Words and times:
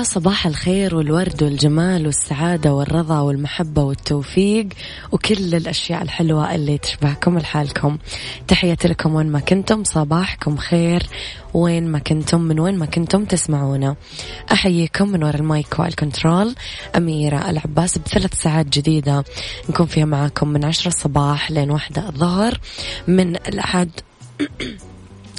يا 0.00 0.04
صباح 0.04 0.46
الخير 0.46 0.94
والورد 0.94 1.42
والجمال 1.42 2.06
والسعادة 2.06 2.74
والرضا 2.74 3.20
والمحبة 3.20 3.82
والتوفيق 3.82 4.68
وكل 5.12 5.54
الأشياء 5.54 6.02
الحلوة 6.02 6.54
اللي 6.54 6.78
تشبهكم 6.78 7.38
لحالكم. 7.38 7.98
تحياتي 8.48 8.88
لكم 8.88 9.14
وين 9.14 9.26
ما 9.26 9.40
كنتم 9.40 9.84
صباحكم 9.84 10.56
خير. 10.56 11.02
وين 11.54 11.88
ما 11.88 11.98
كنتم 11.98 12.40
من 12.40 12.60
وين 12.60 12.78
ما 12.78 12.86
كنتم 12.86 13.24
تسمعونا. 13.24 13.96
أحييكم 14.52 15.08
من 15.08 15.24
وراء 15.24 15.36
المايك 15.36 15.78
وال 15.78 15.95
control 15.95 16.54
أميرة 16.96 17.50
العباس 17.50 17.98
بثلاث 17.98 18.34
ساعات 18.42 18.66
جديدة. 18.66 19.24
نكون 19.68 19.86
فيها 19.86 20.04
معاكم 20.04 20.48
من 20.48 20.64
عشرة 20.64 20.88
الصباح 20.88 21.50
لين 21.50 21.70
واحدة 21.70 22.08
الظهر. 22.08 22.60
من 23.08 23.36
الأحد 23.36 23.90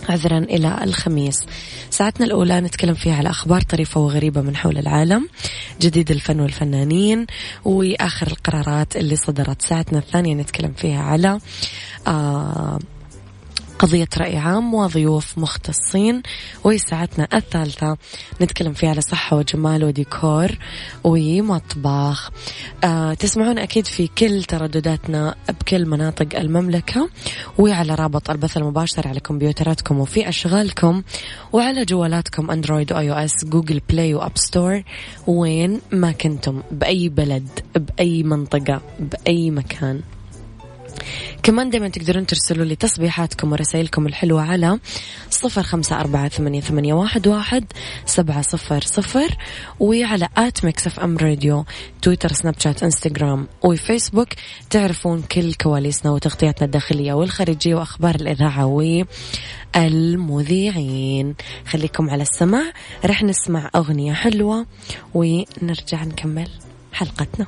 عذرا 0.09 0.37
إلى 0.37 0.83
الخميس. 0.83 1.45
ساعتنا 1.89 2.25
الأولى 2.25 2.61
نتكلم 2.61 2.93
فيها 2.93 3.15
على 3.15 3.29
أخبار 3.29 3.61
طريفة 3.61 4.01
وغريبة 4.01 4.41
من 4.41 4.55
حول 4.55 4.77
العالم 4.77 5.27
جديد 5.81 6.11
الفن 6.11 6.39
والفنانين 6.39 7.25
وآخر 7.65 8.27
القرارات 8.27 8.95
اللي 8.95 9.15
صدرت. 9.15 9.61
ساعتنا 9.61 9.99
الثانية 9.99 10.35
نتكلم 10.35 10.73
فيها 10.73 11.01
على 11.03 11.39
آه 12.07 12.79
قضية 13.81 14.07
رأي 14.17 14.37
عام 14.37 14.73
وضيوف 14.73 15.37
مختصين 15.37 16.21
وساعتنا 16.63 17.27
الثالثة. 17.33 17.97
نتكلم 18.41 18.73
فيها 18.73 18.89
على 18.89 19.01
صحة 19.01 19.37
وجمال 19.37 19.83
وديكور 19.83 20.57
ومطبخ. 21.03 22.31
آه 22.83 23.13
تسمعون 23.13 23.57
أكيد 23.57 23.87
في 23.87 24.07
كل 24.07 24.43
تردداتنا 24.43 25.35
بكل 25.49 25.85
مناطق 25.85 26.39
المملكة 26.39 27.09
وعلى 27.57 27.95
رابط 27.95 28.29
البث 28.29 28.57
المباشر 28.57 29.07
على 29.07 29.19
كمبيوتراتكم 29.19 29.99
وفي 29.99 30.29
أشغالكم 30.29 31.03
وعلى 31.53 31.85
جوالاتكم 31.85 32.51
Android 32.51 32.93
و 32.93 33.11
iOS 33.11 33.15
Google 33.15 33.45
Play 33.45 33.81
و 33.89 34.13
App 34.13 34.37
Store 34.37 34.83
وين 35.27 35.81
ما 35.91 36.11
كنتم 36.11 36.61
بأي 36.71 37.09
بلد 37.09 37.49
بأي 37.75 38.23
منطقة 38.23 38.81
بأي 38.99 39.51
مكان. 39.51 40.01
كمان 41.43 41.69
دايما 41.69 41.87
تقدرون 41.87 42.25
ترسلوا 42.25 42.65
لي 42.65 42.75
تصبيحاتكم 42.75 43.51
ورسائلكم 43.51 44.07
الحلوة 44.07 44.41
على 44.41 44.79
صفر 45.29 45.63
خمسة 45.63 45.99
أربعة 45.99 46.29
ثمانية, 46.29 46.61
ثمانية 46.61 46.93
واحد, 46.93 47.27
واحد 47.27 47.65
سبعة 48.05 48.41
صفر 48.41 48.81
صفر 48.81 49.37
وعلى 49.79 50.27
at 50.37 50.65
Mix 50.65 50.87
FM 50.87 51.17
Radio 51.17 51.65
تويتر 52.01 52.33
سناب 52.33 52.55
شات 52.59 52.83
إنستغرام 52.83 53.47
وفيسبوك 53.63 54.27
تعرفون 54.69 55.21
كل 55.21 55.53
كواليسنا 55.53 56.11
وتغطياتنا 56.11 56.65
الداخلية 56.65 57.13
والخارجية 57.13 57.75
وأخبار 57.75 58.15
الإذاعة 58.15 58.65
والمذيعين. 59.75 61.35
خليكم 61.67 62.09
على 62.09 62.23
السمع 62.23 62.63
رح 63.05 63.23
نسمع 63.23 63.69
أغنية 63.75 64.13
حلوة 64.13 64.65
ونرجع 65.13 66.03
نكمل 66.03 66.49
حلقتنا. 66.93 67.47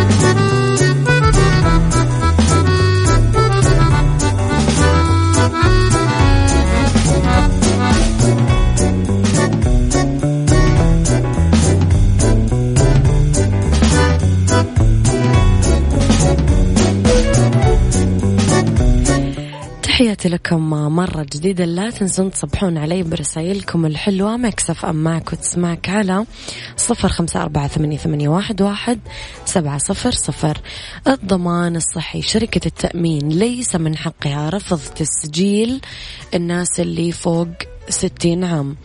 تحياتي 20.01 20.29
لكم 20.29 20.69
مرة 20.69 21.25
جديدة. 21.33 21.65
لا 21.65 21.89
تنسون 21.89 22.31
تصبحون 22.31 22.77
علي 22.77 23.03
برسائلكم 23.03 23.85
الحلوة. 23.85 24.37
مكسف 24.37 24.85
أم 24.85 24.95
معك 24.95 25.33
وتسمعك 25.33 25.89
على 25.89 26.25
صفر 26.77 27.09
خمسة 27.09 27.41
أربعة 27.41 27.67
ثمانية, 27.67 28.29
واحد 28.29 28.99
سبعة 29.45 29.77
صفر 29.77 30.11
صفر. 30.11 30.57
الضمان 31.07 31.75
الصحي 31.75 32.21
شركة 32.21 32.67
التأمين 32.67 33.29
ليس 33.29 33.75
من 33.75 33.97
حقها. 33.97 34.49
رفض 34.49 34.79
تسجيل 34.79 35.81
الناس 36.33 36.79
اللي 36.79 37.11
فوق 37.11 37.47
ستين 37.89 38.43
عام. 38.43 38.75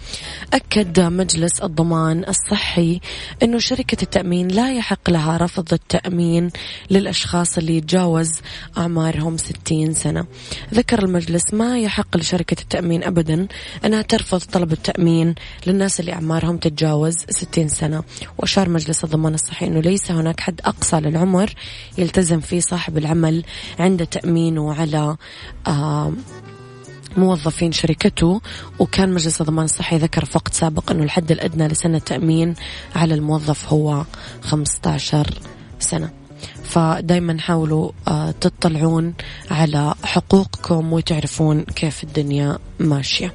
أكد 0.53 1.01
مجلس 1.01 1.61
الضمان 1.61 2.25
الصحي 2.29 3.01
أنه 3.43 3.59
شركة 3.59 4.03
التأمين 4.03 4.49
لا 4.49 4.73
يحق 4.73 5.11
لها 5.11 5.37
رفض 5.37 5.73
التأمين 5.73 6.51
للأشخاص 6.91 7.59
اللي 7.59 7.77
يتجاوز 7.77 8.31
أعمارهم 8.79 9.37
ستين 9.37 9.95
سنة. 9.95 10.27
ذكر 10.75 11.05
المجلس 11.05 11.55
ما 11.55 11.79
يحق 11.79 12.17
لشركة 12.17 12.63
التأمين 12.63 13.05
أبدا 13.05 13.49
أنها 13.85 14.03
ترفض 14.03 14.41
طلب 14.41 14.73
التأمين 14.73 15.35
للناس 15.67 16.01
اللي 16.01 16.13
أعمارهم 16.13 16.57
تتجاوز 16.57 17.17
ستين 17.31 17.69
سنة. 17.69 18.03
وأشار 18.39 18.69
مجلس 18.69 19.05
الضمان 19.05 19.35
الصحي 19.35 19.67
أنه 19.67 19.81
ليس 19.81 20.11
هناك 20.11 20.41
حد 20.41 20.61
أقصى 20.65 20.97
للعمر 21.01 21.55
يلتزم 21.99 22.41
فيه 22.41 22.61
صاحب 22.61 22.99
العمل 22.99 23.45
عند 23.79 24.07
تأمينه 24.07 24.75
على 24.75 25.17
آه 25.67 26.13
موظفين 27.19 27.73
شركته 27.73 28.41
وكان 28.79 29.15
مجلس 29.15 29.41
الضمان 29.41 29.65
الصحي 29.65 29.97
ذكر 29.97 30.25
في 30.25 30.33
وقت 30.35 30.55
سابق 30.55 30.91
أنه 30.91 31.03
الحد 31.03 31.31
الأدنى 31.31 31.69
لسنة 31.69 31.99
تأمين 31.99 32.55
على 32.97 33.15
الموظف 33.15 33.73
هو 33.73 34.05
15 34.43 35.27
سنة. 35.81 36.11
فدايما 36.65 37.41
حاولوا 37.41 37.91
آه، 38.09 38.31
تطلعون 38.31 39.15
على 39.51 39.95
حقوقكم 40.05 40.93
وتعرفون 40.93 41.65
كيف 41.65 42.05
الدنيا 42.05 42.59
ماشية. 42.79 43.33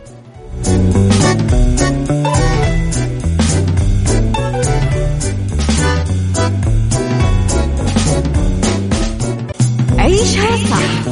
عيشها 9.98 10.58
صح. 10.58 11.11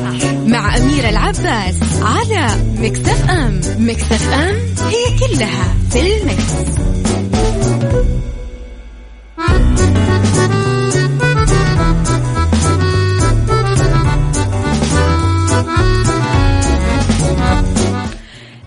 مع 0.49 0.77
أميرة 0.77 1.09
العباس 1.09 1.79
على 2.01 2.47
مكتف 2.79 3.29
أم 3.29 3.61
مكتف 3.79 4.33
أم 4.33 4.55
هي 4.89 5.19
كلها 5.19 5.75
في 5.89 6.01
المكس. 6.01 6.79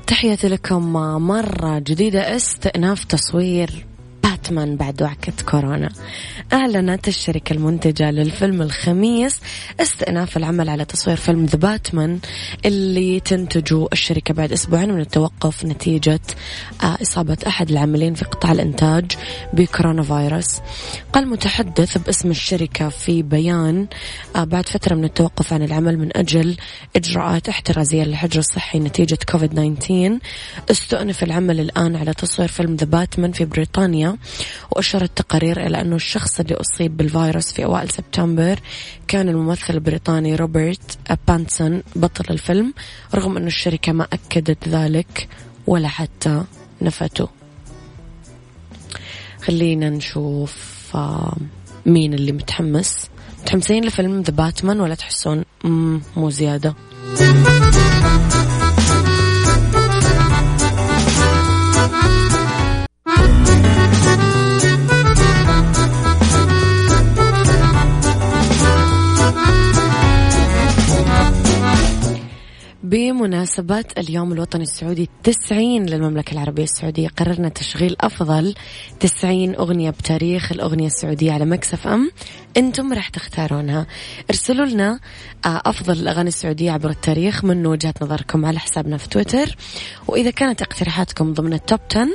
تحياتي 0.06 0.48
لكم 0.48 0.92
مرة 1.22 1.78
جديدة 1.78 2.36
استئناف 2.36 3.04
تصوير 3.04 3.86
باتمان 4.42 4.76
بعد 4.76 5.02
وعكة 5.02 5.32
كورونا. 5.46 5.88
أعلنت 6.52 7.08
الشركة 7.08 7.52
المنتجة 7.52 8.10
للفيلم 8.10 8.62
الخميس 8.62 9.40
استئناف 9.80 10.36
العمل 10.36 10.68
على 10.68 10.84
تصوير 10.84 11.16
فيلم 11.16 11.44
ذا 11.44 11.58
باتمان 11.58 12.18
اللي 12.64 13.20
تنتجه 13.20 13.86
الشركة 13.92 14.34
بعد 14.34 14.52
أسبوعين 14.52 14.92
من 14.92 15.00
التوقف 15.00 15.64
نتيجة 15.64 16.20
آه، 16.82 16.98
إصابة 17.02 17.36
أحد 17.46 17.70
العاملين 17.70 18.14
في 18.14 18.24
قطاع 18.24 18.52
الإنتاج 18.52 19.12
بكورونا 19.52 20.02
فيروس. 20.02 20.60
قال 21.12 21.28
متحدث 21.28 21.98
باسم 21.98 22.30
الشركة 22.30 22.88
في 22.88 23.22
بيان 23.22 23.86
آه، 24.36 24.44
بعد 24.44 24.68
فترة 24.68 24.94
من 24.94 25.04
التوقف 25.04 25.52
عن 25.52 25.62
العمل 25.62 25.98
من 25.98 26.16
أجل 26.16 26.56
إجراءات 26.96 27.48
احترازية 27.48 28.04
للحجر 28.04 28.38
الصحي 28.38 28.78
نتيجة 28.78 29.18
كوفيد 29.30 29.50
19 29.50 30.18
استؤنف 30.70 31.22
العمل 31.22 31.60
الآن 31.60 31.96
على 31.96 32.14
تصوير 32.14 32.48
فيلم 32.48 32.74
The 32.74 32.86
Batman 32.86 33.32
في 33.32 33.44
بريطانيا. 33.44 34.16
وأشارت 34.70 35.02
التقارير 35.02 35.66
إلى 35.66 35.80
أنه 35.80 35.96
الشخص 35.96 36.40
اللي 36.40 36.54
أصيب 36.54 36.96
بالفيروس 36.96 37.52
في 37.52 37.64
أوائل 37.64 37.90
سبتمبر 37.90 38.60
كان 39.08 39.28
الممثل 39.28 39.74
البريطاني 39.74 40.36
روبرت 40.36 40.98
باتينسون 41.28 41.82
بطل 41.96 42.24
الفيلم 42.30 42.74
رغم 43.14 43.36
أن 43.36 43.46
الشركة 43.46 43.92
ما 43.92 44.06
أكدت 44.12 44.68
ذلك 44.68 45.28
ولا 45.66 45.88
حتى 45.88 46.44
نفته. 46.82 47.28
خلينا 49.42 49.90
نشوف 49.90 50.82
آه، 50.94 51.36
مين 51.86 52.14
اللي 52.14 52.32
متحمس. 52.32 53.10
متحمسين 53.42 53.84
لفيلم 53.84 54.20
ذا 54.20 54.30
باتمان 54.30 54.80
ولا 54.80 54.94
تحسون؟ 54.94 55.44
مو 56.16 56.30
زيادة. 56.30 56.74
بمناسبة 72.92 73.84
اليوم 73.98 74.32
الوطني 74.32 74.62
السعودي 74.62 75.02
التسعين 75.02 75.86
للمملكة 75.86 76.32
العربية 76.32 76.62
السعودية 76.62 77.08
قررنا 77.08 77.48
تشغيل 77.48 77.96
أفضل 78.00 78.54
تسعين 79.00 79.54
أغنية 79.54 79.90
بتاريخ 79.90 80.52
الأغنية 80.52 80.86
السعودية 80.86 81.32
على 81.32 81.44
Mix 81.44 81.86
FM. 81.86 82.10
أنتم 82.56 82.92
راح 82.92 83.08
تختارونها. 83.08 83.86
ارسلوا 84.30 84.66
لنا 84.66 85.00
آه، 85.44 85.62
أفضل 85.66 85.92
الأغاني 85.92 86.28
السعودية 86.28 86.70
عبر 86.70 86.90
التاريخ 86.90 87.44
من 87.44 87.66
وجهة 87.66 87.94
نظركم 88.02 88.46
على 88.46 88.58
حسابنا 88.58 88.96
في 88.96 89.08
تويتر. 89.08 89.56
وإذا 90.08 90.30
كانت 90.30 90.62
اقتراحاتكم 90.62 91.32
ضمن 91.32 91.52
ال 91.52 91.59
top 91.59 91.80
10 91.90 92.08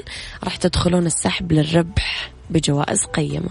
راح 0.44 0.56
تدخلون 0.56 1.06
السحب 1.06 1.52
للربح 1.52 2.32
بجوائز 2.50 3.06
قيمة. 3.06 3.50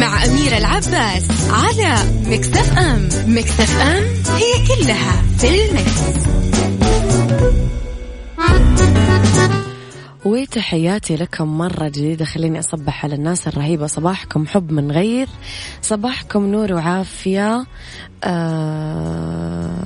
مع 0.00 0.24
أميرة 0.24 0.58
العباس 0.58 1.50
على 1.50 1.94
مكتف 2.26 2.78
أم. 2.78 3.08
مكتف 3.26 3.80
أم 3.80 4.04
هي 4.36 4.66
كلها 4.68 5.22
في 5.38 5.68
المكس. 5.70 6.00
وتحياتي 10.24 11.16
لكم 11.16 11.58
مرة 11.58 11.88
جديدة. 11.88 12.24
خليني 12.24 12.58
أصبح 12.58 13.04
على 13.04 13.14
الناس 13.14 13.48
الرهيبة. 13.48 13.86
صباحكم 13.86 14.46
حب 14.46 14.72
من 14.72 14.90
غير. 14.90 15.28
صباحكم 15.82 16.46
نور 16.46 16.72
وعافية. 16.72 17.66
آه 18.24 19.84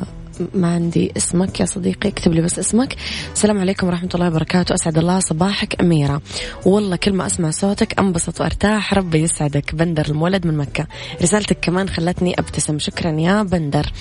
ما 0.55 0.75
عندي 0.75 1.13
اسمك 1.17 1.61
يا 1.61 1.65
صديقي 1.65 2.09
اكتب 2.09 2.33
لي 2.33 2.41
بس 2.41 2.59
اسمك. 2.59 2.97
السلام 3.33 3.59
عليكم 3.59 3.87
ورحمة 3.87 4.09
الله 4.15 4.29
وبركاته. 4.29 4.75
أسعد 4.75 4.99
الله 4.99 5.21
صباحك 5.21 5.81
أميرة. 5.81 6.23
والله 6.67 6.97
كل 6.97 7.13
ما 7.13 7.27
أسمع 7.27 7.51
صوتك 7.51 7.99
أنبسط 7.99 8.41
وأرتاح 8.41 8.95
ربي 8.95 9.19
يسعدك. 9.19 9.75
بندر 9.75 10.07
المولد 10.09 10.47
من 10.47 10.57
مكة. 10.57 10.87
رسالتك 11.23 11.59
كمان 11.63 11.89
خلتني 11.89 12.35
أبتسم. 12.39 12.79
شكرا 12.79 13.11
يا 13.11 13.43
بندر. 13.43 13.93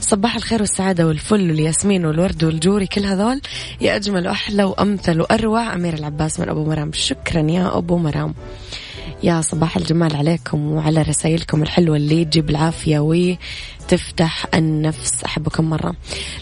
صباح 0.00 0.36
الخير 0.36 0.60
والسعادة 0.60 1.06
والفل 1.06 1.50
والياسمين 1.50 2.06
والورد 2.06 2.44
والجوري 2.44 2.86
كل 2.86 3.04
هذول 3.04 3.40
يا 3.80 3.96
أجمل 3.96 4.28
وأحلى 4.28 4.64
وأمثل 4.64 5.20
وأروع. 5.20 5.74
أميرة 5.74 5.94
العباس 5.94 6.40
من 6.40 6.48
أبو 6.48 6.64
مرام. 6.64 6.90
شكرا 6.92 7.50
يا 7.50 7.78
أبو 7.78 7.96
مرام. 7.96 8.34
يا 9.22 9.40
صباح 9.40 9.76
الجمال 9.76 10.16
عليكم 10.16 10.72
وعلى 10.72 11.02
رسائلكم 11.02 11.62
الحلوة 11.62 11.96
اللي 11.96 12.24
تجيب 12.24 12.50
العافية 12.50 12.98
وتفتح 12.98 14.46
النفس. 14.54 15.24
أحبكم 15.24 15.64
مرة. 15.70 15.94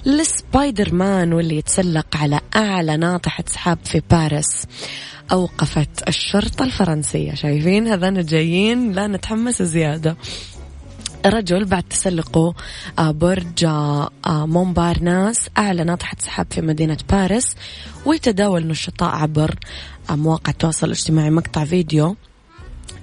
السبايدر 0.06 0.94
مان 0.94 1.32
واللي 1.32 1.56
يتسلق 1.56 2.16
على 2.16 2.40
أعلى 2.56 2.96
ناطحة 2.96 3.44
سحاب 3.46 3.78
في 3.84 4.02
باريس. 4.10 4.66
أوقفت 5.32 6.08
الشرطة 6.08 6.64
الفرنسية. 6.64 7.34
شايفين؟ 7.34 7.88
هذانا 7.88 8.22
جايين. 8.22 8.92
لا 8.92 9.06
نتحمس 9.06 9.62
زيادة. 9.62 10.16
رجل 11.26 11.64
بعد 11.64 11.82
تسلقه 11.82 12.54
آه، 12.98 13.10
برج 13.10 13.64
آه، 13.64 14.10
مونبارناس 14.26 15.48
أعلى 15.58 15.84
ناطحة 15.84 16.16
سحاب 16.18 16.46
في 16.50 16.60
مدينة 16.60 16.98
باريس 17.10 17.54
ويتداول 18.06 18.62
النشطاء 18.62 19.16
عبر 19.16 19.54
آه، 20.10 20.16
مواقع 20.16 20.50
التواصل 20.50 20.86
الاجتماعي 20.86 21.30
مقطع 21.30 21.64
فيديو. 21.64 22.16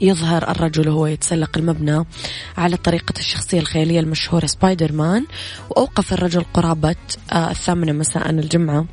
يظهر 0.02 0.52
الرجل 0.52 0.90
وهو 0.90 1.08
يتسلق 1.08 1.58
المبنى 1.58 2.06
على 2.58 2.78
طريقة 2.78 3.14
الشخصية 3.20 3.60
الخيالية 3.60 4.00
المشهورة 4.00 4.46
سبايدر 4.46 4.92
مان 4.92 5.26
وأوقف 5.70 6.14
الرجل 6.14 6.46
قرابة 6.54 6.96
الثامنة 7.34 7.92
مساء 7.92 8.30
الجمعة 8.30 8.86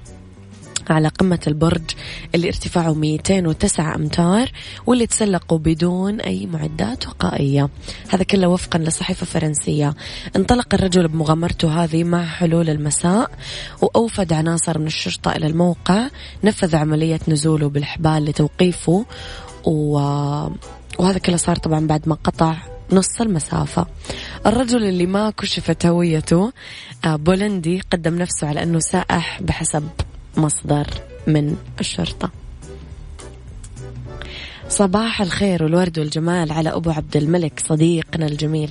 على 0.91 1.09
قمة 1.09 1.41
البرج 1.47 1.91
اللي 2.35 2.49
ارتفاعه 2.49 2.95
209 2.95 3.95
أمتار 3.95 4.53
واللي 4.87 5.07
تسلقوا 5.07 5.59
بدون 5.59 6.21
أي 6.21 6.47
معدات 6.47 7.09
وقائية. 7.09 7.69
هذا 8.09 8.23
كله 8.23 8.49
وفقا 8.49 8.79
لصحيفة 8.79 9.27
فرنسية. 9.27 9.95
انطلق 10.37 10.75
الرجل 10.75 11.09
بمغامرته 11.09 11.85
هذه 11.85 12.05
مع 12.05 12.25
حلول 12.25 12.71
المساء 12.71 13.31
وأوفد 13.83 14.33
عناصر 14.33 14.79
من 14.79 14.87
الشرطة 14.87 15.33
إلى 15.33 15.47
الموقع. 15.47 16.09
نفذ 16.45 16.77
عملية 16.77 17.21
نزوله 17.29 17.69
بالحبال 17.69 18.25
لتوقيفه 18.25 19.07
و... 19.65 19.99
وهذا 20.99 21.19
كله 21.19 21.37
صار 21.37 21.57
طبعا 21.57 21.87
بعد 21.87 22.09
ما 22.09 22.15
قطع 22.25 22.57
نص 22.93 23.21
المسافة. 23.21 23.87
الرجل 24.47 24.85
اللي 24.85 25.07
ما 25.07 25.31
كشفت 25.31 25.87
هويته 25.87 26.53
آه، 27.05 27.17
بولندي 27.17 27.81
قدم 27.93 28.15
نفسه 28.19 28.49
على 28.49 28.63
أنه 28.63 28.79
سائح 28.79 29.43
بحسب 29.43 29.89
مصدر 30.37 30.87
من 31.27 31.57
الشرطة. 31.81 32.31
صباح 34.69 35.21
الخير 35.21 35.63
والورد 35.63 35.99
والجمال 35.99 36.53
على 36.53 36.75
أبو 36.75 36.91
عبد 36.91 37.17
الملك 37.17 37.61
صديقنا 37.69 38.27
الجميل. 38.27 38.71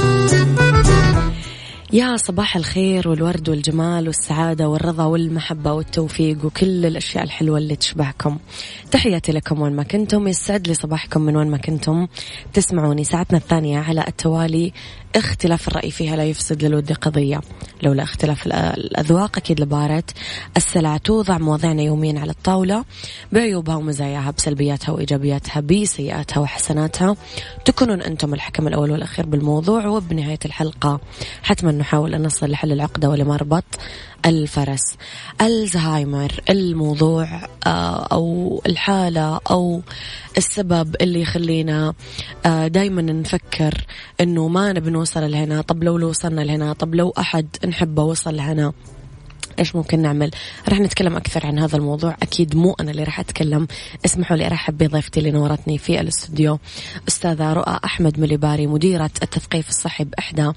يا 1.93 2.17
صباح 2.17 2.55
الخير 2.55 3.09
والورد 3.09 3.49
والجمال 3.49 4.07
والسعادة 4.07 4.69
والرضا 4.69 5.05
والمحبة 5.05 5.73
والتوفيق 5.73 6.45
وكل 6.45 6.85
الأشياء 6.85 7.23
الحلوة 7.23 7.57
اللي 7.57 7.75
تشبهكم. 7.75 8.37
تحياتي 8.91 9.31
لكم 9.31 9.61
وين 9.61 9.73
ما 9.73 9.83
كنتم. 9.83 10.27
يسعد 10.27 10.67
لي 10.67 10.73
صباحكم 10.73 11.21
من 11.21 11.37
وين 11.37 11.47
ما 11.47 11.57
كنتم. 11.57 12.07
تسمعوني 12.53 13.03
ساعتنا 13.03 13.37
الثانية 13.37 13.79
على 13.79 14.05
التوالي 14.07 14.73
اختلاف 15.15 15.67
الرأي 15.67 15.91
فيها 15.91 16.15
لا 16.15 16.23
يفسد 16.23 16.63
للود 16.63 16.91
قضية. 16.93 17.41
لولا 17.83 18.03
اختلاف 18.03 18.47
الأذواق 18.47 19.37
أكيد 19.37 19.61
لبارة 19.61 20.03
السلع 20.57 20.97
توضع 20.97 21.37
مواضيعنا 21.37 21.81
يوميا 21.81 22.19
على 22.19 22.31
الطاولة 22.31 22.85
بعيوبها 23.31 23.75
ومزاياها 23.75 24.31
بسلبياتها 24.31 24.91
وإيجابياتها 24.91 25.59
بسيئاتها 25.59 26.39
وحسناتها. 26.39 27.15
تكونون 27.65 28.01
أنتم 28.01 28.33
الحكم 28.33 28.67
الأول 28.67 28.91
والأخير 28.91 29.25
بالموضوع 29.25 29.85
وبنهاية 29.85 30.39
الحلقة 30.45 30.99
حتما 31.43 31.71
نحاول 31.71 32.15
أن 32.15 32.23
نصل 32.23 32.49
لحل 32.49 32.71
العقدة 32.71 33.09
ولمربط 33.09 33.63
الفرس 34.25 34.95
الزهايمر 35.41 36.31
الموضوع 36.49 37.27
آه، 37.67 38.07
أو 38.11 38.61
الحالة 38.65 39.39
أو 39.51 39.81
السبب 40.37 40.95
اللي 41.01 41.21
يخلينا 41.21 41.93
آه، 42.45 42.67
دايما 42.67 43.01
نفكر 43.01 43.85
أنه 44.21 44.47
ما 44.47 44.73
نبي 44.73 44.89
نوصل 44.89 45.31
لهنا 45.31 45.61
طب 45.61 45.83
لو 45.83 46.09
وصلنا 46.09 46.41
لهنا 46.41 46.73
طب 46.73 46.95
لو 46.95 47.13
أحد 47.17 47.47
نحبه 47.67 48.03
وصل 48.03 48.35
لهنا. 48.35 48.73
إيش 49.59 49.75
ممكن 49.75 50.01
نعمل؟ 50.01 50.31
راح 50.69 50.79
نتكلم 50.79 51.15
أكثر 51.15 51.47
عن 51.47 51.59
هذا 51.59 51.77
الموضوع. 51.77 52.15
أكيد 52.21 52.55
مو 52.55 52.75
أنا 52.79 52.91
اللي 52.91 53.03
راح 53.03 53.19
أتكلم. 53.19 53.67
اسمحوا 54.05 54.37
لي 54.37 54.45
أرحب 54.47 54.77
بضيفتي 54.77 55.19
اللي 55.19 55.31
نورتني 55.31 55.77
في 55.77 56.01
الاستوديو. 56.01 56.59
أستاذة 57.07 57.53
رؤى 57.53 57.79
أحمد 57.85 58.19
مليباري 58.19 58.67
مديرة 58.67 59.11
التثقيف 59.23 59.69
الصحي 59.69 60.03
بإحدى 60.03 60.51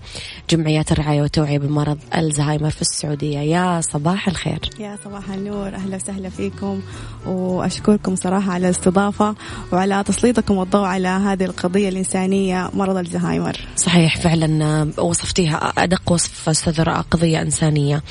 جمعيات 0.50 0.92
الرعاية 0.92 1.22
والتوعية 1.22 1.58
بمرض 1.58 1.98
ألزهايمر 2.16 2.70
في 2.70 2.82
السعودية. 2.82 3.38
يا 3.38 3.80
صباح 3.80 4.28
الخير. 4.28 4.70
يا 4.80 4.98
صباح 5.04 5.30
النور. 5.30 5.74
أهلا 5.74 5.96
وسهلا 5.96 6.28
فيكم. 6.28 6.80
وأشكركم 7.26 8.16
صراحة 8.16 8.52
على 8.52 8.66
الاستضافة 8.66 9.34
وعلى 9.72 10.04
تسليطكم 10.06 10.60
الضوء 10.60 10.84
على 10.84 11.08
هذه 11.08 11.44
القضية 11.44 11.88
الإنسانية 11.88 12.70
مرض 12.74 12.96
الزهايمر 12.96 13.60
صحيح 13.76 14.16
فعلا 14.16 14.88
وصفتيها 14.98 15.72
أدق 15.78 16.12
وصف 16.12 16.48
أستاذة 16.48 16.82
رؤى 16.82 17.04
قضية 17.10 17.42
إنسانية. 17.42 18.02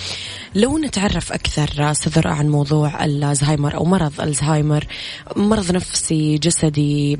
لو 0.55 0.77
نتعرف 0.83 1.33
أكثر 1.33 1.91
أستاذ 1.91 2.27
عن 2.27 2.49
موضوع 2.49 3.05
الزهايمر 3.05 3.75
أو 3.75 3.85
مرض 3.85 4.21
ألزهايمر 4.21 4.87
مرض 5.35 5.71
نفسي 5.71 6.37
جسدي 6.37 7.19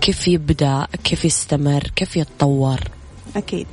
كيف 0.00 0.28
يبدأ 0.28 0.86
كيف 1.04 1.24
يستمر 1.24 1.82
كيف 1.96 2.16
يتطور؟ 2.16 2.80
أكيد. 3.36 3.66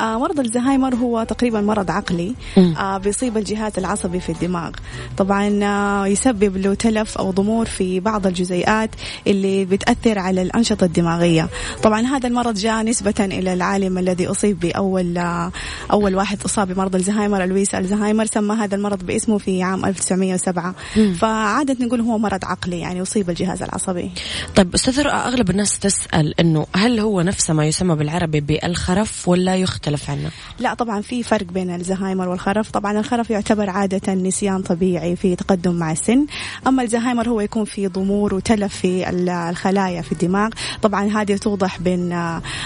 آه 0.00 0.18
مرض 0.18 0.40
الزهايمر 0.40 0.94
هو 0.94 1.22
تقريبا 1.22 1.60
مرض 1.60 1.90
عقلي 1.90 2.34
آه 2.58 2.98
بيصيب 2.98 3.36
الجهاز 3.36 3.72
العصبي 3.78 4.20
في 4.20 4.32
الدماغ. 4.32 4.70
طبعا 5.16 5.64
آه 5.64 6.06
يسبب 6.06 6.56
له 6.56 6.74
تلف 6.74 7.18
أو 7.18 7.30
ضمور 7.30 7.66
في 7.66 8.00
بعض 8.00 8.26
الجزيئات 8.26 8.90
اللي 9.26 9.64
بتأثر 9.64 10.18
على 10.18 10.42
الأنشطة 10.42 10.84
الدماغية. 10.84 11.48
طبعا 11.82 12.00
هذا 12.00 12.28
المرض 12.28 12.54
جاء 12.54 12.82
نسبة 12.82 13.14
إلى 13.20 13.52
العالم 13.52 13.98
الذي 13.98 14.26
أصيب 14.26 14.60
بأول 14.60 15.18
آه 15.18 15.52
أول 15.92 16.14
واحد 16.14 16.38
أصاب 16.44 16.72
بمرض 16.72 16.94
الزهايمر 16.94 17.44
لويس 17.44 17.74
الزهايمر. 17.74 18.26
سمى 18.26 18.54
هذا 18.54 18.76
المرض 18.76 19.06
باسمه 19.06 19.38
في 19.38 19.62
عام 19.62 19.84
1907 19.84 20.74
مم. 20.96 21.14
فعادة 21.14 21.76
نقول 21.86 22.00
هو 22.00 22.18
مرض 22.18 22.44
عقلي 22.44 22.78
يعني 22.78 22.98
يصيب 22.98 23.30
الجهاز 23.30 23.62
العصبي. 23.62 24.10
طيب 24.56 24.74
أستاذ 24.74 25.06
أغلب 25.06 25.50
الناس 25.50 25.78
تسأل 25.78 26.40
أنه 26.40 26.66
هل 26.76 27.00
هو 27.00 27.20
نفسه 27.20 27.54
ما 27.54 27.66
يسمى 27.66 27.96
بالعربي 27.96 28.40
بالخرف؟ 28.40 29.03
الخرف 29.04 29.28
ولا 29.28 29.56
يختلف 29.56 30.10
عنه؟ 30.10 30.30
لا 30.58 30.74
طبعا 30.74 31.00
في 31.00 31.22
فرق 31.22 31.46
بين 31.46 31.74
الزهايمر 31.74 32.28
والخرف، 32.28 32.70
طبعا 32.70 32.98
الخرف 32.98 33.30
يعتبر 33.30 33.70
عادة 33.70 34.14
نسيان 34.14 34.62
طبيعي 34.62 35.16
في 35.16 35.36
تقدم 35.36 35.74
مع 35.74 35.92
السن، 35.92 36.26
أما 36.66 36.82
الزهايمر 36.82 37.28
هو 37.28 37.40
يكون 37.40 37.64
في 37.64 37.86
ضمور 37.86 38.34
وتلف 38.34 38.76
في 38.76 39.10
الخلايا 39.10 40.02
في 40.02 40.12
الدماغ، 40.12 40.50
طبعا 40.82 41.22
هذه 41.22 41.36
توضح 41.36 41.80
بين 41.80 42.12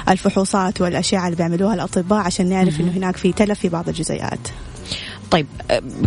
الفحوصات 0.08 0.80
والأشعة 0.80 1.24
اللي 1.26 1.36
بيعملوها 1.36 1.74
الأطباء 1.74 2.18
عشان 2.18 2.48
نعرف 2.48 2.80
إنه 2.80 2.92
هناك 2.92 3.16
في 3.16 3.32
تلف 3.32 3.58
في 3.58 3.68
بعض 3.68 3.88
الجزيئات. 3.88 4.48
طيب 5.30 5.46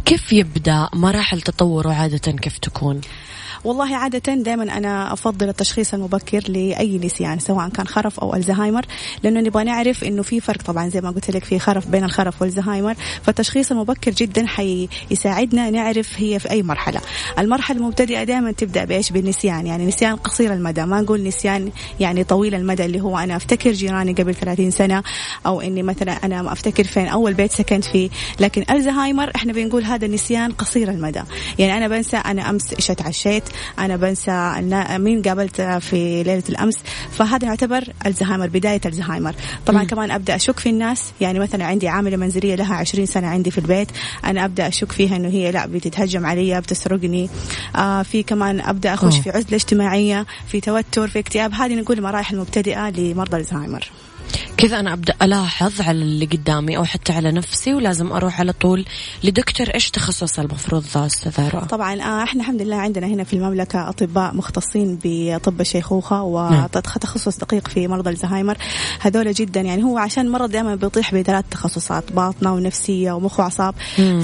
كيف 0.06 0.34
يبدأ 0.34 0.90
مراحل 0.94 1.42
تطوره 1.42 1.94
عادة 1.94 2.32
كيف 2.32 2.58
تكون؟ 2.58 3.02
والله 3.64 3.96
عادة 3.96 4.34
دائما 4.36 4.78
أنا 4.78 5.14
أفضل 5.14 5.50
التشخيص 5.50 5.94
المبكر 5.94 6.44
لأي 6.48 6.98
نسيان 6.98 7.40
سواء 7.40 7.70
كان 7.70 7.88
خرف 7.88 8.20
أو 8.20 8.36
ألزهايمر 8.36 8.86
لأنه 9.24 9.40
نبغى 9.40 9.64
نعرف 9.64 10.04
إنه 10.04 10.22
في 10.22 10.40
فرق 10.40 10.62
طبعا 10.62 10.90
زي 10.90 11.02
ما 11.02 11.12
قلت 11.12 11.32
لك 11.32 11.44
في 11.44 11.60
خرف 11.60 11.88
بين 11.88 12.04
الخرف 12.04 12.42
والزهايمر 12.42 12.96
فالتشخيص 13.24 13.72
المبكر 13.72 14.12
جدا 14.12 14.46
حيساعدنا 14.48 15.70
نعرف 15.70 16.14
هي 16.18 16.40
في 16.40 16.52
أي 16.52 16.64
مرحلة. 16.64 17.02
المرحلة 17.40 17.78
المبتدئة 17.78 18.24
دائما 18.24 18.52
تبدأ 18.52 18.86
بإيش؟ 18.86 19.12
بالنسيان. 19.12 19.68
يعني 19.68 19.86
نسيان 19.86 20.16
قصير 20.16 20.54
المدى. 20.54 20.86
ما 20.86 21.02
نقول 21.02 21.24
نسيان 21.24 21.72
يعني 22.00 22.24
طويل 22.24 22.56
المدى 22.56 22.86
اللي 22.86 23.02
هو 23.02 23.18
أنا 23.18 23.36
أفتكر 23.36 23.72
جيراني 23.72 24.14
قبل 24.14 24.36
30 24.36 24.72
سنة 24.72 25.04
أو 25.46 25.62
إني 25.62 25.84
مثلا 25.84 26.12
أنا 26.12 26.42
ما 26.42 26.54
أفتكر 26.54 26.84
فين 26.84 27.08
أول 27.08 27.34
بيت 27.34 27.52
سكنت 27.52 27.86
فيه. 27.86 28.10
لكن 28.40 28.66
ألزهايمر 28.70 29.32
إحنا 29.36 29.54
بنقول 29.54 29.84
هذا 29.84 30.08
نسيان 30.08 30.52
قصير 30.52 30.92
المدى. 30.92 31.22
يعني 31.60 31.78
أنا 31.78 31.88
بنسى 31.88 32.18
أنا 32.18 32.50
أمس 32.50 32.74
إيش 32.74 32.92
أتعشيت 32.92 33.51
أنا 33.80 33.96
بنسى 33.96 34.54
مين 34.98 35.22
قابلت 35.22 35.62
في 35.62 36.24
ليلة 36.24 36.44
الأمس 36.50 36.76
فهذا 37.12 37.46
يعتبر 37.48 37.84
الزهايمر 38.06 38.48
بداية 38.48 38.82
الزهايمر 38.86 39.36
طبعا 39.66 39.84
م. 39.84 39.88
كمان 39.88 40.12
أبدأ 40.12 40.36
أشك 40.36 40.60
في 40.60 40.70
الناس 40.70 41.12
يعني 41.22 41.40
مثلا 41.40 41.66
عندي 41.66 41.88
عاملة 41.88 42.18
منزلية 42.18 42.56
لها 42.56 42.76
20 42.76 43.06
سنة 43.06 43.28
عندي 43.28 43.52
في 43.52 43.58
البيت 43.58 43.92
أنا 44.26 44.46
أبدأ 44.46 44.68
أشك 44.68 44.92
فيها 44.92 45.16
إنه 45.16 45.30
هي 45.30 45.52
لا 45.52 45.66
بتتهجم 45.66 46.26
علي 46.26 46.62
بتسرقني 46.62 47.30
آه 47.76 48.04
في 48.04 48.24
كمان 48.24 48.62
أبدأ 48.62 48.94
أخش 48.94 49.14
أوه. 49.14 49.22
في 49.22 49.30
عزلة 49.30 49.56
اجتماعية 49.56 50.26
في 50.48 50.62
توتر 50.62 51.08
في 51.08 51.20
اكتئاب 51.20 51.54
هذه 51.54 51.76
نقول 51.76 52.02
مراحل 52.02 52.38
مبتدئة 52.38 52.90
لمرضى 52.90 53.38
الزهايمر 53.38 53.92
كذا 54.58 54.80
أنا 54.80 54.94
أبدأ 54.94 55.14
ألاحظ 55.22 55.82
على 55.82 56.02
اللي 56.02 56.26
قدامي 56.26 56.78
أو 56.78 56.84
حتى 56.84 57.14
على 57.14 57.32
نفسي 57.32 57.74
ولازم 57.74 58.12
أروح 58.12 58.40
على 58.40 58.54
طول 58.54 58.86
لدكتور 59.24 59.68
إيش 59.68 59.90
تخصص 59.90 60.40
المفروض 60.40 60.84
أستاذ 60.96 61.50
طبعا 61.70 62.02
آه، 62.02 62.24
إحنا 62.24 62.42
الحمد 62.42 62.62
لله 62.62 62.76
عندنا 62.76 63.08
هنا 63.08 63.24
في 63.24 63.34
المملكة 63.34 63.90
أطباء 63.90 64.36
مختصين 64.36 65.00
بطب 65.04 65.62
الشيخوخة 65.62 66.24
وتخصص 66.24 67.38
دقيق 67.38 67.68
في 67.68 67.88
مرضى 67.88 68.10
الزهايمر. 68.10 68.58
هذول 69.00 69.34
جدا 69.34 69.62
يعني 69.62 69.84
هو 69.84 69.98
عشان 69.98 70.30
مرض 70.30 70.52
دائما 70.52 70.76
بيطيح 70.76 71.16
بثلاث 71.16 71.46
تخصصات 71.52 72.12
باطنة 72.12 72.54
ونفسية 72.54 73.12
ومخ 73.12 73.40
وأعصاب. 73.40 73.76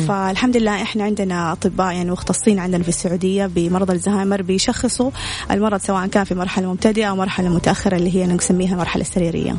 فالحمد 0.08 0.58
لله 0.58 0.82
إحنا 0.82 1.04
عندنا 1.04 1.52
أطباء 1.52 1.94
يعني 1.94 2.12
مختصين 2.12 2.60
عندنا 2.60 2.84
في 2.84 2.90
السعودية 2.90 3.46
بمرضى 3.46 3.94
الزهايمر 3.94 4.42
بيشخصوا 4.42 5.12
المرض 5.52 5.82
سواء 5.82 6.08
كان 6.08 6.24
في 6.24 6.36
مرحلة 6.36 6.72
مبتدئة 6.74 7.06
أو 7.06 7.16
مرحلة 7.16 7.50
متأخرة 7.50 7.96
اللي 7.98 8.16
هي 8.16 8.28
نسميها 8.28 8.74
المرحلة 8.74 9.02
السريرية. 9.02 9.56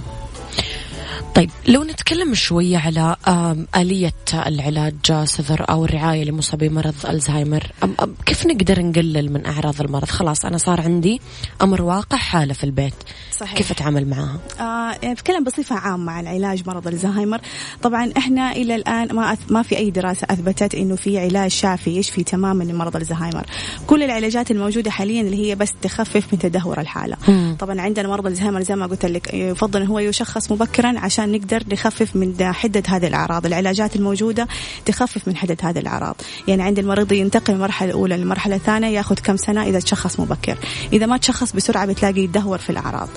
طيب 1.39 1.51
لو 1.69 1.85
نتكلم 1.85 2.35
شوية 2.35 2.79
على 2.79 3.17
آلية 3.77 4.15
العلاج 4.35 5.13
صدر 5.25 5.65
أو 5.71 5.85
الرعاية 5.85 6.25
لمصابي 6.25 6.69
مرض 6.69 6.95
ألزهايمر 7.09 7.73
كيف 8.27 8.47
نقدر 8.47 8.83
نقلل 8.83 9.33
من 9.33 9.47
أعراض 9.47 9.81
المرض؟ 9.81 10.09
خلاص 10.09 10.45
أنا 10.45 10.59
صار 10.59 10.81
عندي 10.81 11.21
أمر 11.63 11.83
واقع 11.83 12.17
حالة 12.17 12.55
في 12.55 12.65
البيت. 12.65 12.95
صحيح. 13.39 13.55
كيف 13.57 13.71
أتعامل 13.71 14.09
معها؟ 14.09 14.39
آه 14.61 14.99
يعني 15.03 15.15
بتكلم 15.15 15.45
بصفة 15.45 15.77
عامة 15.77 16.13
عن 16.13 16.27
علاج 16.27 16.63
مرض 16.67 16.89
ألزهايمر. 16.89 17.41
طبعا 17.83 18.13
إحنا 18.17 18.53
إلى 18.53 18.75
الآن 18.75 19.15
ما 19.15 19.37
ما 19.51 19.63
في 19.63 19.77
أي 19.77 19.91
دراسة 19.91 20.27
أثبتت 20.31 20.75
إنه 20.75 20.97
في 20.97 21.19
علاج 21.19 21.51
شافي 21.51 21.97
يشفي 21.97 22.25
تماما 22.25 22.65
لمرض 22.65 22.97
ألزهايمر. 22.97 23.47
كل 23.87 24.03
العلاجات 24.03 24.51
الموجودة 24.51 24.91
حاليا 24.91 25.23
اللي 25.23 25.49
هي 25.49 25.55
بس 25.55 25.73
تخفف 25.83 26.33
من 26.33 26.39
تدهور 26.39 26.81
الحالة. 26.81 27.17
م. 27.29 27.55
طبعا 27.55 27.81
عندنا 27.81 28.09
مرض 28.09 28.27
ألزهايمر 28.27 28.63
زي 28.63 28.77
ما 28.77 28.87
قلت 28.87 29.07
لك 29.07 29.35
يفضل 29.35 29.83
هو 29.83 29.99
يشخص 29.99 30.53
مبكرا 30.53 30.99
عشان 30.99 31.28
عشان 31.29 31.41
نقدر 31.41 31.63
نخفف 31.73 32.17
من 32.17 32.53
حدة 32.53 32.83
هذه 32.89 33.07
الأعراض. 33.07 33.47
العلاجات 33.47 33.97
الموجودة 33.97 34.49
تخفف 34.85 35.29
من 35.29 35.37
حدة 35.37 35.57
هذه 35.63 35.79
الأعراض. 35.79 36.17
يعني 36.49 36.63
عند 36.63 36.79
المريض 36.79 37.13
ينتقل 37.13 37.53
من 37.53 37.57
المرحلة 37.57 37.91
الأولى 37.91 38.17
للمرحلة 38.17 38.57
الثانية 38.57 38.89
ياخذ 38.89 39.15
كم 39.15 39.37
سنة 39.37 39.63
إذا 39.63 39.81
تشخص 39.81 40.21
مبكر. 40.21 40.59
إذا 40.93 41.07
ما 41.07 41.17
تشخص 41.17 41.53
بسرعة 41.53 41.87
بتلاقي 41.87 42.21
يدهور 42.21 42.59
في 42.59 42.71
الأعراض. 42.71 43.09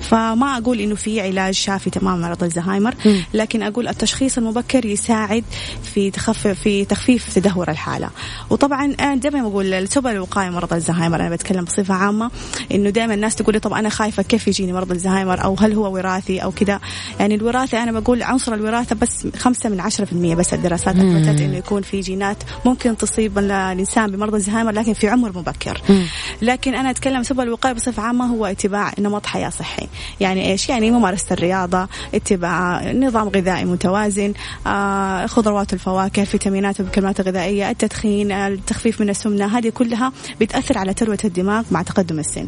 فما 0.00 0.58
أقول 0.58 0.80
إنه 0.80 0.94
في 0.94 1.20
علاج 1.20 1.54
شافي 1.54 1.90
تماما 1.90 2.28
مرض 2.28 2.44
الزهايمر 2.44 2.94
لكن 3.34 3.62
أقول 3.62 3.88
التشخيص 3.88 4.38
المبكر 4.38 4.86
يساعد 4.86 5.44
في 5.82 6.10
تخفف 6.10 6.46
في 6.46 6.84
تخفيف 6.84 7.34
تدهور 7.34 7.70
الحالة. 7.70 8.10
وطبعا 8.50 8.94
أنا 9.00 9.14
دائما 9.14 9.48
بقول 9.48 9.88
سبل 9.88 10.10
الوقاية 10.10 10.50
مرض 10.50 10.72
الزهايمر. 10.72 11.20
أنا 11.20 11.30
بتكلم 11.30 11.64
بصفة 11.64 11.94
عامة 11.94 12.30
إنه 12.72 12.90
دائما 12.90 13.14
الناس 13.14 13.36
تقول 13.36 13.54
لي 13.54 13.60
طب 13.60 13.72
أنا 13.72 13.88
خايفة 13.88 14.22
كيف 14.22 14.48
يجيني 14.48 14.72
مرض 14.72 14.90
الزهايمر؟ 14.90 15.44
أو 15.44 15.56
هل 15.60 15.72
هو 15.72 15.94
وراثي؟ 15.94 16.38
أو 16.38 16.50
كذا. 16.50 16.80
يعني 17.20 17.36
الوراثة 17.50 17.82
أنا 17.82 18.00
بقول 18.00 18.22
عنصر 18.22 18.54
الوراثة 18.54 18.96
بس 18.96 19.26
خمسة 19.36 19.68
من 19.68 19.80
عشرة 19.80 20.04
في 20.04 20.12
المية 20.12 20.34
بس 20.34 20.54
الدراسات 20.54 20.96
أثبتت 20.96 21.40
إنه 21.40 21.56
يكون 21.56 21.82
في 21.82 22.00
جينات 22.00 22.36
ممكن 22.64 22.96
تصيب 22.96 23.38
الإنسان 23.38 24.10
بمرض 24.10 24.34
الزهايمر 24.34 24.72
لكن 24.72 24.92
في 24.92 25.08
عمر 25.08 25.38
مبكر. 25.38 25.80
لكن 26.42 26.74
أنا 26.74 26.90
أتكلم 26.90 27.22
سبل 27.22 27.42
الوقاية 27.42 27.72
بصفة 27.72 28.02
عامة 28.02 28.26
هو 28.26 28.46
اتباع 28.46 28.92
نمط 28.98 29.26
حياة 29.26 29.50
صحي. 29.50 29.88
يعني 30.20 30.50
إيش؟ 30.50 30.68
يعني 30.68 30.90
ممارسة 30.90 31.26
الرياضة 31.32 31.88
اتباع 32.14 32.92
نظام 32.92 33.28
غذائي 33.28 33.64
متوازن 33.64 34.32
آه 34.66 35.26
خضروات 35.26 35.72
الفواكه 35.72 36.20
الفيتامينات 36.22 36.80
والمكملات 36.80 37.20
الغذائية 37.20 37.70
التدخين 37.70 38.32
التخفيف 38.32 39.00
من 39.00 39.10
السمنة 39.10 39.58
هذه 39.58 39.68
كلها 39.68 40.12
بتأثر 40.40 40.78
على 40.78 40.94
تروة 40.94 41.18
الدماغ 41.24 41.64
مع 41.70 41.82
تقدم 41.82 42.18
السن. 42.18 42.46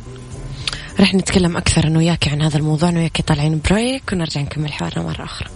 رح 1.01 1.15
نتكلم 1.15 1.57
أكثر 1.57 1.87
أنا 1.87 1.99
وياك 1.99 2.29
عن 2.29 2.43
هذا 2.43 2.57
الموضوع 2.59 2.89
أنا 2.89 2.99
وياك 2.99 3.21
طالعين 3.21 3.61
بريك 3.71 4.03
ونرجع 4.13 4.41
نكمل 4.41 4.73
حوارنا 4.73 5.05
مرة 5.05 5.25
أخرى 5.25 5.49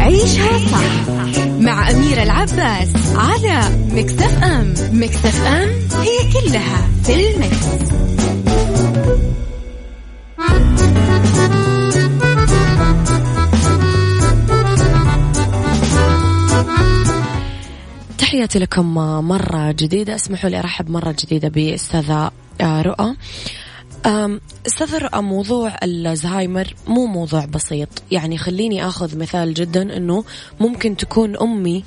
عيشها 0.00 0.58
صح 0.58 1.08
مع 1.60 1.90
أميرة 1.90 2.22
العباس 2.22 2.88
على 3.16 3.60
مكتف 3.92 4.44
أم 4.44 4.74
مكتف 4.92 5.46
أم 5.46 5.68
هي 6.00 6.32
كلها 6.32 6.88
في 7.04 7.30
المكس. 7.30 7.66
تحياتي 18.30 18.58
لكم 18.58 18.94
مرة 19.28 19.72
جديدة. 19.72 20.14
اسمحوا 20.14 20.50
لي 20.50 20.58
أرحب 20.58 20.90
مرة 20.90 21.14
جديدة 21.18 21.48
بأستاذة 21.48 22.30
آه، 22.60 22.82
رؤى. 22.82 23.16
أستاذ 24.66 24.98
رؤى 24.98 25.22
موضوع 25.22 25.76
الزهايمر 25.82 26.74
مو 26.86 27.06
موضوع 27.06 27.44
بسيط. 27.44 27.88
يعني 28.10 28.38
خليني 28.38 28.86
آخذ 28.86 29.18
مثال 29.18 29.54
جدا 29.54 29.96
إنه 29.96 30.24
ممكن 30.60 30.96
تكون 30.96 31.36
أمي 31.36 31.84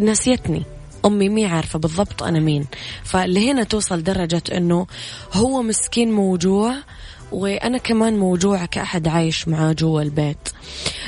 نسيتني. 0.00 0.62
أمي 1.04 1.28
مي 1.28 1.46
عارفة 1.46 1.78
بالضبط 1.78 2.22
أنا 2.22 2.40
مين. 2.40 2.66
فلهنا 3.02 3.62
توصل 3.62 4.02
درجة 4.02 4.42
إنه 4.52 4.86
هو 5.34 5.62
مسكين 5.62 6.12
موجوع 6.12 6.74
وأنا 7.32 7.78
كمان 7.78 8.18
موجوعة 8.18 8.66
كأحد 8.66 9.08
عايش 9.08 9.48
معاه 9.48 9.72
جوا 9.72 10.02
البيت. 10.02 10.48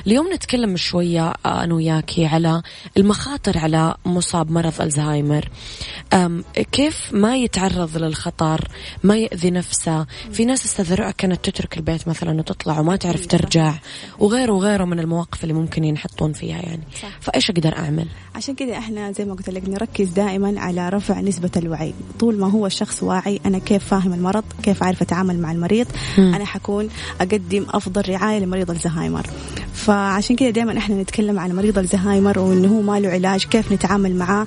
اليوم 0.06 0.32
نتكلم 0.32 0.76
شوية 0.76 1.32
آه، 1.46 1.64
أنا 1.64 1.74
وياكي 1.74 2.26
على 2.26 2.62
المخاطر 2.96 3.58
على 3.58 3.94
مصاب 4.04 4.50
مرض 4.50 4.82
ألزهايمر. 4.82 5.48
كيف 6.72 7.12
ما 7.12 7.36
يتعرض 7.36 7.96
للخطر 7.96 8.68
ما 9.04 9.16
يأذي 9.16 9.50
نفسه. 9.50 10.06
في 10.32 10.44
ناس 10.44 10.64
أستاذ 10.64 11.10
كانت 11.10 11.50
تترك 11.50 11.76
البيت 11.76 12.08
مثلا 12.08 12.38
وتطلع 12.38 12.80
وما 12.80 12.96
تعرف 12.96 13.26
ترجع 13.26 13.74
وغيره 14.18 14.52
وغيره 14.52 14.84
من 14.84 15.00
المواقف 15.00 15.42
اللي 15.42 15.54
ممكن 15.54 15.84
ينحطون 15.84 16.32
فيها 16.32 16.58
يعني. 16.62 16.82
صح. 17.02 17.20
فإيش 17.20 17.50
أقدر 17.50 17.76
أعمل؟ 17.78 18.06
عشان 18.34 18.54
كذا 18.54 18.78
إحنا 18.78 19.12
زي 19.12 19.24
ما 19.24 19.34
قلت 19.34 19.50
لك 19.50 19.68
نركز 19.68 20.08
دائما 20.08 20.60
على 20.60 20.88
رفع 20.88 21.20
نسبة 21.20 21.50
الوعي. 21.56 21.94
طول 22.20 22.38
ما 22.38 22.50
هو 22.50 22.66
الشخص 22.66 23.02
واعي 23.02 23.40
أنا 23.46 23.58
كيف 23.58 23.84
فاهم 23.84 24.12
المرض 24.12 24.44
كيف 24.62 24.82
أعرف 24.82 25.02
أتعامل 25.02 25.38
مع 25.38 25.52
المريض 25.52 25.86
أنا 26.18 26.44
حكون 26.44 26.88
أقدم 27.20 27.66
أفضل 27.68 28.02
رعاية 28.08 28.38
لمريض 28.38 28.70
الزهايمر. 28.70 29.26
فعشان 29.74 30.36
كذا 30.36 30.50
دائما 30.50 30.78
إحنا 30.78 31.02
نتكلم 31.02 31.38
عن 31.38 31.52
مريض 31.52 31.78
الزهايمر 31.78 32.38
وإنه 32.38 32.68
هو 32.68 32.82
ما 32.82 33.00
له 33.00 33.08
علاج 33.08 33.44
كيف 33.44 33.72
نتعامل 33.72 34.16
معاه. 34.16 34.46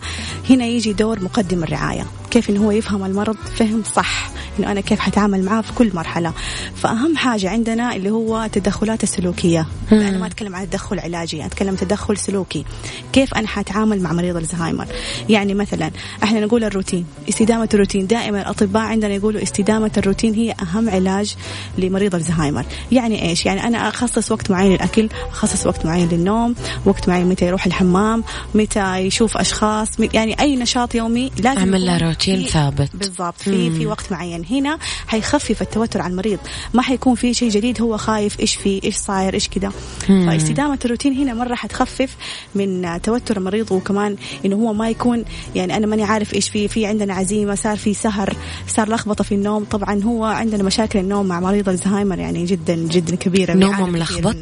هنا 0.50 0.65
يجي 0.65 0.93
دور 0.93 1.24
مقدم 1.24 1.63
الرعاية 1.63 2.05
كيف 2.32 2.50
إنه 2.50 2.65
هو 2.65 2.72
يفهم 2.72 3.05
المرض 3.05 3.36
فهم 3.36 3.84
صح 3.96 4.29
إنه 4.60 4.72
أنا 4.72 4.82
كيف 4.82 5.00
حتعامل 5.00 5.43
معاه 5.43 5.62
في 5.62 5.74
كل 5.74 5.91
مرحلة. 5.93 6.34
فأهم 6.75 7.17
حاجة 7.17 7.50
عندنا 7.50 7.96
اللي 7.96 8.10
هو 8.10 8.43
التدخلات 8.43 9.03
السلوكية. 9.03 9.67
أنا 9.91 10.17
ما 10.17 10.27
أتكلم 10.27 10.55
عن 10.55 10.70
تدخل 10.70 11.00
علاجي 11.00 11.46
أتكلم 11.46 11.75
تدخل 11.75 12.17
سلوكي. 12.17 12.65
كيف 13.13 13.34
أنا 13.34 13.48
حتعامل 13.48 14.01
مع 14.01 14.13
مريض 14.13 14.38
الزهايمر؟ 14.38 14.88
يعني 15.29 15.53
مثلا 15.53 15.91
إحنا 16.24 16.39
نقول 16.39 16.63
الروتين 16.63 17.05
استدامة 17.29 17.70
الروتين. 17.74 18.08
دائما 18.08 18.41
الأطباء 18.41 18.84
عندنا 18.84 19.13
يقولوا 19.13 19.43
استدامة 19.43 19.91
الروتين 19.98 20.34
هي 20.34 20.55
أهم 20.62 20.89
علاج 20.89 21.36
لمريض 21.77 22.15
الزهايمر. 22.15 22.65
يعني 22.91 23.29
إيش؟ 23.29 23.45
يعني 23.45 23.63
أنا 23.63 23.89
أخصص 23.89 24.31
وقت 24.31 24.51
معين 24.51 24.72
للأكل 24.72 25.10
أخصص 25.31 25.67
وقت 25.67 25.86
معين 25.86 26.10
للنوم 26.10 26.55
وقت 26.86 27.10
معين 27.10 27.25
متى 27.25 27.45
يروح 27.45 27.65
الحمام 27.65 28.23
متى 28.56 28.97
يشوف 28.97 29.38
أشخاص 29.38 29.88
يعني 29.99 30.39
أي 30.39 30.56
نشاط 30.56 30.95
يومي 30.95 31.32
لازم 31.38 31.60
أعمل 31.60 31.86
له 31.86 31.97
روتين 31.97 32.45
ثابت. 32.45 32.89
بالضبط 32.93 33.41
في 33.41 33.71
في 33.71 33.86
وقت 33.86 34.12
معين. 34.12 34.45
هنا 34.51 34.77
حيخفف 35.08 35.62
التوتر 35.62 36.01
على 36.01 36.12
المريض. 36.12 36.39
ما 36.73 36.82
حيكون 36.82 37.15
في 37.15 37.34
شيء 37.34 37.49
جديد 37.49 37.82
هو 37.82 37.97
خايف 37.97 38.39
إيش 38.39 38.56
في 38.56 38.82
إيش 38.84 38.95
صاير 38.95 39.34
إيش 39.34 39.49
كذا 39.49 39.71
فاستدامة 40.08 40.80
الروتين 40.86 41.13
هنا 41.13 41.34
مرة 41.34 41.56
حتخفف 41.56 42.15
من 42.56 43.01
توتر 43.01 43.38
المريض 43.38 43.71
وكمان 43.71 44.15
إنه 44.45 44.56
هو 44.56 44.73
ما 44.73 44.89
يكون 44.89 45.23
يعني 45.56 45.77
أنا 45.77 45.88
ماني 45.88 46.04
عارف 46.04 46.34
إيش 46.34 46.49
في 46.49 46.67
في 46.67 46.86
عندنا 46.86 47.13
عزيمة 47.13 47.56
صار 47.56 47.77
في 47.77 47.93
سهر 47.93 48.34
صار 48.67 48.89
لخبطة 48.93 49.23
في 49.23 49.36
النوم. 49.36 49.63
طبعا 49.63 50.04
هو 50.04 50.23
عندنا 50.23 50.63
مشاكل 50.63 50.99
النوم 50.99 51.25
مع 51.25 51.39
مريض 51.43 51.69
الزهايمر 51.69 52.19
يعني 52.19 52.45
جدا 52.45 52.75
جدا 52.75 53.15
كبيرة 53.15 53.53
نومه 53.53 53.86
ملخبط؟ 53.86 54.36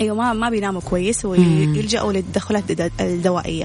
إيوه 0.00 0.16
ما 0.16 0.32
ما 0.32 0.50
بيناموا 0.50 0.80
كويس 0.80 1.24
ويلجأوا 1.24 2.12
للتدخلات 2.12 2.64
الدوائية. 3.00 3.64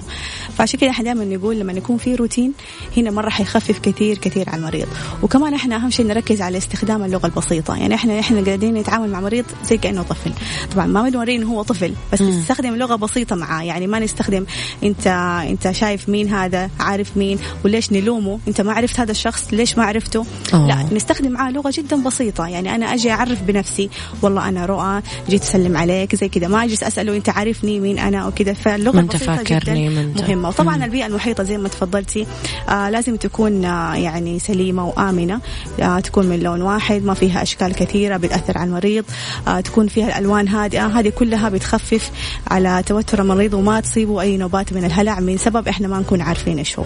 فعشان 0.57 0.79
كذا 0.79 0.89
إحنا 0.89 1.03
دائما 1.03 1.25
نقول 1.35 1.59
لما 1.59 1.73
يكون 1.73 1.97
في 1.97 2.15
روتين 2.15 2.53
هنا 2.97 3.11
مره 3.11 3.29
حيخفف 3.29 3.79
كثير 3.79 4.17
كثير 4.17 4.49
على 4.49 4.59
المريض. 4.59 4.87
وكمان 5.23 5.53
إحنا 5.53 5.75
أهم 5.75 5.89
شيء 5.89 6.07
نركز 6.07 6.41
على 6.41 6.57
استخدام 6.57 7.03
اللغة 7.03 7.25
البسيطة. 7.25 7.75
يعني 7.75 7.95
إحنا 7.95 8.19
إحنا 8.19 8.41
قاعدين 8.45 8.73
نتعامل 8.73 9.09
مع 9.09 9.19
مريض 9.19 9.45
زي 9.65 9.77
كأنه 9.77 10.01
طفل. 10.01 10.31
طبعا 10.73 10.85
ما 10.85 11.09
بنوريه 11.09 11.37
إنه 11.37 11.53
هو 11.53 11.61
طفل 11.61 11.93
بس 12.13 12.21
نستخدم 12.21 12.75
لغة 12.75 12.95
بسيطة 12.95 13.35
معاه. 13.35 13.63
يعني 13.63 13.87
ما 13.87 13.99
نستخدم 13.99 14.45
انت 14.83 15.07
أنت 15.49 15.71
شايف 15.71 16.09
مين 16.09 16.33
هذا 16.33 16.69
عارف 16.79 17.17
مين 17.17 17.39
وليش 17.65 17.91
نلومه؟ 17.91 18.39
أنت 18.47 18.61
ما 18.61 18.73
عرفت 18.73 18.99
هذا 18.99 19.11
الشخص 19.11 19.47
ليش 19.53 19.77
ما 19.77 19.83
عرفته؟ 19.83 20.25
أوه. 20.53 20.67
لا 20.67 20.95
نستخدم 20.95 21.31
معاه 21.31 21.51
لغة 21.51 21.73
جدا 21.73 22.03
بسيطة. 22.03 22.47
يعني 22.47 22.75
أنا 22.75 22.93
أجي 22.93 23.11
أعرف 23.11 23.41
بنفسي 23.41 23.89
والله 24.21 24.49
أنا 24.49 24.65
رؤى 24.65 25.01
جيت 25.29 25.41
أسلم 25.41 25.77
عليك 25.77 26.15
زي 26.21 26.29
كذا. 26.29 26.47
ما 26.47 26.63
أجلس 26.63 26.83
اساله 26.83 27.15
انت 27.15 27.29
عارفني 27.29 27.79
مين 27.79 27.99
أنا 27.99 28.27
وكذا 28.27 28.53
فاللغة 28.53 28.99
انت 28.99 29.15
فاكرني 29.15 29.89
جدا. 29.89 30.21
مهمة. 30.21 30.49
وطبعا 30.49 30.77
مم. 30.77 30.83
البيئة 30.83 31.05
المحيطة 31.05 31.43
زي 31.43 31.57
ما 31.57 31.67
تفضلتي 31.67 32.27
آه 32.69 32.89
لازم 32.89 33.15
تكون 33.15 33.65
آه 33.65 33.95
يعني 33.95 34.39
سليمة 34.39 34.87
وآمنة. 34.87 35.41
آه 35.81 35.99
تكون 35.99 36.25
من 36.25 36.39
لون 36.39 36.61
واحد 36.61 37.03
ما 37.03 37.13
فيها 37.13 37.41
أشكال 37.41 37.73
كثيرة 37.73 38.17
بتأثر 38.17 38.57
على 38.57 38.67
المريض. 38.67 39.05
آه 39.47 39.59
تكون 39.59 39.87
فيها 39.87 40.07
الألوان 40.07 40.47
هادئة. 40.47 40.85
هذه 40.87 41.09
كلها 41.09 41.49
بتخفف 41.49 42.11
على 42.47 42.83
توتر 42.85 43.21
المريض 43.21 43.53
وما 43.53 43.79
تصيبه 43.79 44.21
أي 44.21 44.37
نوبات 44.37 44.73
من 44.73 44.85
الهلع 44.85 45.19
من 45.19 45.37
سبب 45.37 45.67
إحنا 45.67 45.87
ما 45.87 45.99
نكون 45.99 46.21
عارفين 46.21 46.57
إيش 46.57 46.79
هو. 46.79 46.85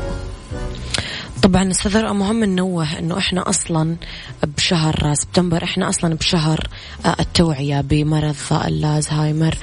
طبعا 1.46 1.72
أستاذ 1.72 2.04
مهم 2.04 2.44
ننوه 2.44 3.00
إنه 3.00 3.18
إحنا 3.18 3.50
أصلا 3.50 3.96
بشهر 4.44 5.14
سبتمبر 5.14 5.64
إحنا 5.64 5.90
أصلا 5.90 6.16
بشهر 6.16 6.68
آه، 7.06 7.16
التوعية 7.20 7.82
بمرض 7.82 8.36
الزهايمر 8.52 9.58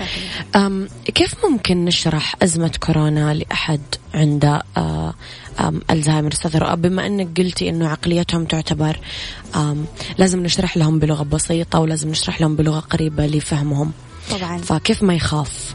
كيف 1.05 1.35
ممكن 1.45 1.85
نشرح 1.85 2.35
أزمة 2.43 2.73
كورونا 2.81 3.35
لأحد 3.35 3.81
عنده 4.15 4.63
آه، 4.77 5.15
ألزهايمر 5.91 6.33
أستاذ 6.33 6.77
بما 6.77 7.07
إنك 7.07 7.41
قلتي 7.41 7.69
إنه 7.69 7.89
عقليتهم 7.89 8.45
تعتبر 8.45 8.99
لازم 10.19 10.43
نشرح 10.43 10.77
لهم 10.77 10.99
بلغة 10.99 11.23
بسيطة 11.23 11.81
ولازم 11.81 12.11
نشرح 12.11 12.41
لهم 12.41 12.57
بلغة 12.57 12.81
قريبة 12.81 13.27
لفهمهم. 13.27 13.93
طبعا. 14.31 14.59
فكيف 14.59 15.03
ما 15.03 15.15
يخاف؟ 15.15 15.75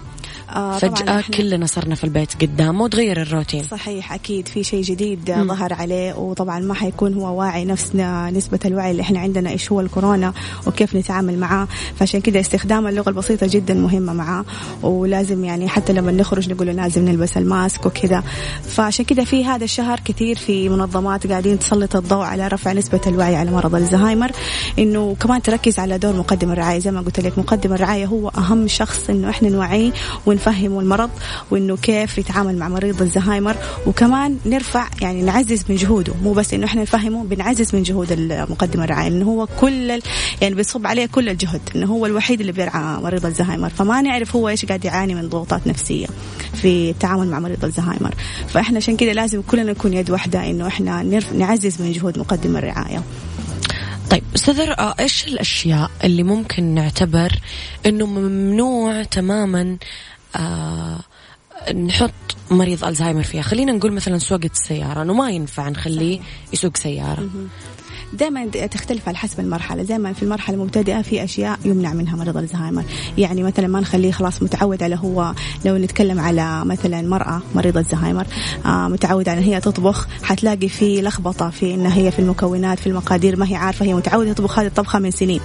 فجأة 0.80 1.24
كلنا 1.38 1.66
صرنا 1.66 1.96
في 1.96 2.04
البيت 2.04 2.42
قدامه 2.42 2.84
وتغير 2.84 3.22
الروتين. 3.22 3.64
صحيح 3.64 4.14
أكيد 4.14 4.48
في 4.48 4.64
شيء 4.64 4.82
جديد 4.82 5.32
مم. 5.32 5.48
ظهر 5.48 5.74
عليه 5.74 6.14
وطبعا 6.14 6.60
ما 6.60 6.74
حيكون 6.74 7.14
هو 7.14 7.40
واعي 7.40 7.66
نفسنا 7.66 8.32
نسبة 8.32 8.60
الوعي 8.66 8.92
اللي 8.92 9.02
إحنا 9.02 9.20
عندنا 9.20 9.50
إيش 9.50 9.72
هو 9.72 9.82
الكورونا 9.82 10.34
وكيف 10.68 10.96
نتعامل 10.96 11.40
معاه. 11.40 11.68
فعشان 11.96 12.22
كده 12.22 12.40
استخدام 12.40 12.88
اللغة 12.88 13.10
البسيطة 13.10 13.48
جدا 13.48 13.74
مهمة 13.74 14.14
معاه 14.14 14.46
ولازم 14.84 15.46
يعني 15.46 15.70
حتى 15.70 15.94
لما 15.94 16.12
نخرج 16.12 16.50
نقول 16.50 16.68
لازم 16.68 17.06
نلبس 17.06 17.38
الماسك 17.38 17.86
وكذا. 17.86 18.24
فعشان 18.64 19.06
كده 19.06 19.24
في 19.24 19.46
هذا 19.46 19.64
الشهر 19.64 20.00
كثير 20.06 20.36
في 20.36 20.70
منظمات 20.70 21.28
قاعدين 21.28 21.60
تسلط 21.60 21.96
الضوء 21.96 22.24
على 22.24 22.48
رفع 22.48 22.74
نسبة 22.74 23.02
الوعي 23.08 23.36
على 23.36 23.52
مرض 23.52 23.76
الزهايمر. 23.76 24.32
إنه 24.80 25.16
كمان 25.20 25.42
تركز 25.42 25.80
على 25.80 25.98
دور 25.98 26.16
مقدم 26.16 26.52
الرعاية 26.52 26.80
زي 26.80 26.92
ما 26.92 27.02
قلت 27.02 27.20
لك 27.20 27.40
مقدم 27.40 27.74
الرعاية 27.74 28.06
هو 28.06 28.30
أهم 28.30 28.68
شخص 28.68 29.10
إنه 29.10 29.30
إحنا 29.30 29.50
نوعيه 29.50 29.92
ونفهمه 30.38 30.80
المرض 30.80 31.10
وإنه 31.52 31.78
كيف 31.78 32.18
يتعامل 32.18 32.58
مع 32.58 32.70
مريض 32.70 33.02
الزهايمر. 33.02 33.56
وكمان 33.88 34.38
نرفع 34.46 34.88
يعني 35.02 35.22
نعزز 35.22 35.64
من 35.70 35.76
جهوده. 35.76 36.14
مو 36.24 36.34
بس 36.34 36.54
إنه 36.54 36.66
إحنا 36.66 36.82
نفهمه 36.82 37.24
بنعزز 37.24 37.76
من 37.76 37.84
جهود 37.84 38.12
المقدم 38.12 38.84
الرعاية. 38.84 39.08
إنه 39.08 39.26
هو 39.26 39.48
كل 39.60 40.00
يعني 40.42 40.56
بيصب 40.56 40.88
عليه 40.88 41.06
كل 41.06 41.30
الجهد. 41.30 41.62
إنه 41.76 41.86
هو 41.86 42.06
الوحيد 42.06 42.40
اللي 42.40 42.52
بيرعى 42.52 43.02
مريض 43.02 43.26
الزهايمر. 43.26 43.70
فما 43.70 44.02
نعرف 44.02 44.36
هو 44.36 44.50
إيش 44.50 44.66
قاعد 44.66 44.86
يعاني 44.86 45.16
من 45.16 45.30
ضغوطات 45.30 45.68
نفسية 45.68 46.08
في 46.54 46.90
التعامل 46.90 47.28
مع 47.28 47.40
مريض 47.40 47.66
الزهايمر. 47.66 48.16
فإحنا 48.48 48.78
عشان 48.78 48.98
كذا 48.98 49.14
لازم 49.14 49.42
كلنا 49.42 49.72
نكون 49.72 49.94
يد 49.94 50.12
واحدة 50.12 50.50
إنه 50.50 50.68
إحنا 50.68 51.04
نعزز 51.34 51.82
من 51.82 51.92
جهود 51.92 52.20
مقدم 52.20 52.58
الرعاية. 52.58 53.04
طيب 54.10 54.24
أستاذ 54.36 54.60
إيش 55.00 55.28
الأشياء 55.28 55.92
اللي 56.04 56.24
ممكن 56.24 56.64
نعتبر 56.64 57.32
إنه 57.86 58.06
ممنوع 58.06 59.04
تماما 59.04 59.78
آه 60.36 61.00
نحط 61.74 62.12
مريض 62.52 62.86
الزهايمر 62.86 63.24
فيها. 63.24 63.42
خلينا 63.42 63.72
نقول 63.72 63.92
مثلا 63.92 64.18
سواقة 64.18 64.50
السيارة 64.54 65.02
إنه 65.02 65.14
ما 65.14 65.32
ينفع 65.32 65.70
نخليه 65.70 66.20
يسوق 66.54 66.78
سيارة. 66.78 67.30
دائما 68.14 68.46
تختلف 68.46 69.08
على 69.08 69.18
حسب 69.18 69.40
المرحلة. 69.40 69.84
دائما 69.84 70.14
في 70.14 70.24
المرحلة 70.24 70.56
المبتدئة 70.56 71.02
في 71.02 71.24
أشياء 71.24 71.60
يمنع 71.66 71.94
منها 71.94 72.16
مريض 72.16 72.38
الزهايمر 72.38 72.84
يعني 73.18 73.44
مثلا 73.44 73.68
ما 73.68 73.80
نخليه 73.80 74.12
خلاص 74.12 74.44
متعود 74.44 74.84
على 74.84 74.96
هو 74.96 75.34
لو 75.66 75.78
نتكلم 75.78 76.20
على 76.20 76.66
مثلا 76.66 77.02
مرأة 77.02 77.42
مريضة 77.56 77.80
ألزهايمر 77.80 78.26
آه 78.66 78.88
متعوده 78.88 79.32
على 79.32 79.40
ان 79.40 79.46
هي 79.46 79.60
تطبخ 79.60 80.08
حتلاقي 80.24 80.70
في 80.70 81.02
لخبطة 81.02 81.50
في 81.50 81.74
إن 81.74 81.86
هي 81.86 82.12
في 82.12 82.20
المكونات 82.20 82.80
في 82.80 82.88
المقادير 82.88 83.36
ما 83.36 83.50
هي 83.50 83.56
عارفة 83.56 83.86
هي 83.86 83.94
متعودة 83.94 84.34
تطبخ 84.34 84.60
هذه 84.60 84.68
الطبخة 84.68 85.00
من 85.00 85.12
سنين. 85.12 85.42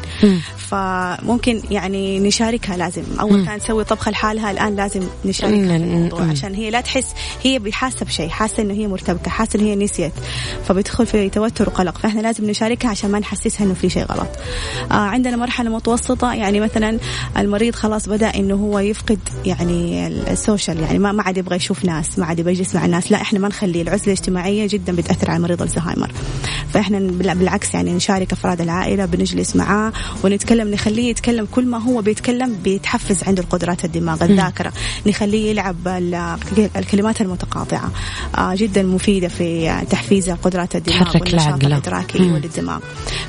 فممكن 0.57 1.63
يعني 1.71 2.21
نشاركها 2.21 2.77
لازم. 2.77 3.03
أول 3.21 3.47
كانت 3.47 3.63
تسوي 3.63 3.85
طبخة 3.85 4.11
لحالها 4.11 4.51
الآن 4.51 4.77
لازم 4.77 5.03
نشاركها 5.25 5.79
في 5.79 5.85
الموضوع. 5.85 6.23
عشان 6.23 6.55
هي 6.55 6.71
لا 6.71 6.81
تحس 6.81 7.07
هي 7.43 7.59
بحاسة 7.59 8.07
بشيء 8.07 8.29
حاسة 8.29 8.63
إنه 8.63 8.75
هي 8.75 8.87
مرتبكة 8.87 9.31
حاسة 9.31 9.59
انه 9.59 9.69
هي 9.69 9.77
نسيت. 9.77 10.13
فبتدخل 10.65 11.07
في 11.07 11.29
توتر 11.29 11.69
وقلق. 11.69 11.99
فإحنا 11.99 12.21
لازم 12.21 12.52
نشاركها 12.53 12.91
عشان 12.91 13.11
ما 13.11 13.19
نحسسها 13.19 13.67
إنه 13.67 13.75
في 13.75 13.89
شيء 13.89 14.05
غلط. 14.05 14.29
آه 14.91 14.95
عندنا 14.95 15.37
مرحلة 15.37 15.71
متوسطة 15.71 16.35
يعني 16.35 16.61
مثلا 16.61 16.99
المريض 17.39 17.75
خلاص 17.75 18.09
بدأ 18.09 18.35
إنه 18.35 18.55
هو 18.55 18.79
يفقد 18.79 19.19
يعني 19.45 20.07
السوشيال 20.07 20.81
يعني 20.81 20.99
ما 20.99 21.13
ما 21.13 21.23
عاد 21.23 21.37
يبغى 21.37 21.57
يشوف 21.57 21.85
ناس 21.85 22.19
ما 22.19 22.27
عاد 22.27 22.39
يبغى 22.39 22.53
يجلس 22.53 22.75
مع 22.75 22.85
الناس. 22.85 23.13
لا 23.13 23.23
إحنا 23.23 23.39
ما 23.39 23.49
نخليه 23.49 23.83
العزلة 23.83 24.07
الاجتماعية 24.07 24.69
جدا 24.71 24.97
بتأثر 24.97 25.31
على 25.31 25.41
مريض 25.43 25.63
الزهايمر. 25.63 26.13
فإحنا 26.73 26.99
بالعكس 26.99 27.75
يعني 27.75 27.93
نشارك 27.93 28.33
أفراد 28.33 28.61
العائلة 28.61 29.05
بنجلس 29.05 29.57
معاه 29.57 29.93
ونتكلم 30.25 30.69
نخليه 30.71 31.11
يتكلم 31.11 31.49
كل 31.53 31.67
ما 31.67 31.79
هو 31.79 32.03
بيتكلم 32.03 32.57
بيتحفز 32.65 33.25
عنده 33.25 33.43
القدرات 33.43 33.85
الدماغ 33.85 34.25
الذاكرة. 34.25 34.73
نخليه 35.07 35.51
يلعب 35.51 35.77
الكلمات 36.77 37.21
المتقاطعة. 37.21 37.91
آه 38.39 38.55
جدا 38.55 38.83
مفيدة 38.83 39.29
في 39.29 39.73
تحفيز 39.91 40.31
قدرات 40.31 40.77
الدماغ 40.77 41.17
والنشاط 41.17 41.65
الإدراكي 41.65 42.19
والدماغ 42.45 42.81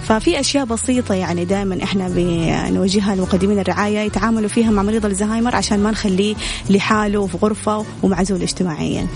ففي 0.03 0.39
أشياء 0.39 0.65
بسيطة 0.65 1.15
يعني 1.15 1.45
دائما 1.45 1.83
إحنا 1.83 2.09
بنوجهها 2.09 3.15
لمقدمين 3.15 3.59
الرعاية 3.59 3.99
يتعاملوا 3.99 4.49
فيها 4.49 4.71
مع 4.71 4.83
مريض 4.83 5.05
الزهايمر 5.05 5.55
عشان 5.55 5.79
ما 5.79 5.91
نخليه 5.91 6.35
لحاله 6.69 7.27
في 7.27 7.37
غرفة 7.37 7.85
ومعزول 8.03 8.41
اجتماعيا. 8.41 9.07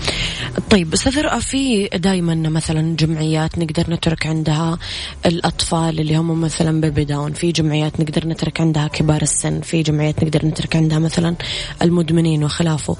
طيب 0.70 0.92
أستاذ 0.92 1.40
في 1.40 1.88
دائما 1.94 2.34
مثلا 2.34 2.96
جمعيات 2.96 3.58
نقدر 3.58 3.90
نترك 3.90 4.26
عندها 4.26 4.78
الأطفال 5.26 6.00
اللي 6.00 6.16
هم 6.16 6.40
مثلا 6.40 6.80
بيبي 6.80 7.04
داون 7.04 7.32
في 7.32 7.52
جمعيات 7.52 8.00
نقدر 8.00 8.28
نترك 8.28 8.60
عندها 8.60 8.88
كبار 8.88 9.22
السن 9.22 9.60
في 9.60 9.82
جمعيات 9.82 10.24
نقدر 10.24 10.46
نترك 10.46 10.76
عندها 10.76 10.98
مثلا 10.98 11.34
المدمنين 11.82 12.44
وخلافه. 12.44 12.96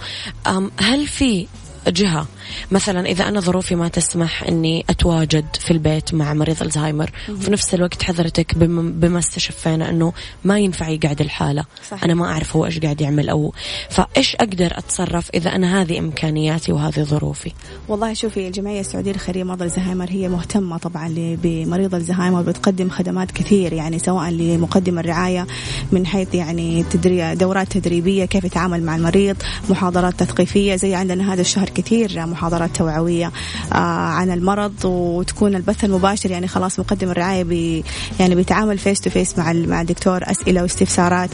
هل 0.80 1.06
في 1.06 1.46
جهة 1.88 2.26
مثلا 2.70 3.06
إذا 3.06 3.28
أنا 3.28 3.40
ظروفي 3.40 3.74
ما 3.74 3.88
تسمح 3.88 4.42
أني 4.42 4.84
أتواجد 4.90 5.46
في 5.60 5.70
البيت 5.70 6.14
مع 6.14 6.34
مريض 6.34 6.62
الزهايمر 6.62 7.10
وفي 7.30 7.50
نفس 7.50 7.74
الوقت 7.74 8.02
حضرتك 8.02 8.58
بما 8.58 9.18
استشفينا 9.18 9.90
أنه 9.90 10.12
ما 10.44 10.58
ينفع 10.58 10.88
يقعد 10.88 11.20
الحالة. 11.20 11.64
صحيح. 11.90 12.04
أنا 12.04 12.14
ما 12.14 12.24
أعرف 12.24 12.56
هو 12.56 12.66
إيش 12.66 12.78
قاعد 12.78 13.00
يعمل 13.00 13.28
أو 13.28 13.54
فإيش 13.90 14.34
أقدر 14.34 14.78
أتصرف 14.78 15.30
إذا 15.34 15.54
أنا 15.54 15.82
هذه 15.82 15.98
إمكانياتي 15.98 16.72
وهذه 16.72 17.02
ظروفي؟ 17.02 17.52
والله 17.88 18.14
شوفي 18.14 18.46
الجمعية 18.46 18.80
السعودية 18.80 19.10
الخيرية 19.10 19.44
مرضى 19.44 19.64
الزهايمر 19.64 20.10
هي 20.10 20.28
مهتمة 20.28 20.78
طبعا 20.78 21.14
بمريض 21.16 21.94
الزهايمر 21.94 22.42
بتقدم 22.42 22.90
خدمات 22.90 23.30
كثير 23.30 23.72
يعني 23.72 23.98
سواء 23.98 24.30
لمقدم 24.30 24.98
الرعاية 24.98 25.46
من 25.92 26.06
حيث 26.06 26.34
يعني 26.34 26.82
تدري 26.82 27.34
دورات 27.34 27.72
تدريبية 27.72 28.24
كيف 28.24 28.44
يتعامل 28.44 28.82
مع 28.82 28.96
المريض 28.96 29.36
محاضرات 29.70 30.14
تثقيفية 30.20 30.76
زي 30.76 30.94
عندنا 30.94 31.32
هذا 31.34 31.40
الشهر 31.40 31.68
كثير 31.68 32.10
محاضرات 32.38 32.76
توعوية 32.76 33.32
آه، 33.72 33.76
عن 34.18 34.30
المرض 34.30 34.84
وتكون 34.84 35.54
البث 35.54 35.84
المباشر 35.84 36.30
يعني 36.30 36.48
خلاص 36.48 36.80
مقدم 36.80 37.10
الرعاية 37.10 37.42
بي 37.44 37.84
يعني 38.20 38.34
بيتعامل 38.34 38.78
face 38.78 39.00
to 39.00 39.10
face 39.10 39.38
مع 39.38 39.52
مع 39.52 39.80
الدكتور 39.80 40.20
أسئلة 40.22 40.62
واستفسارات. 40.62 41.30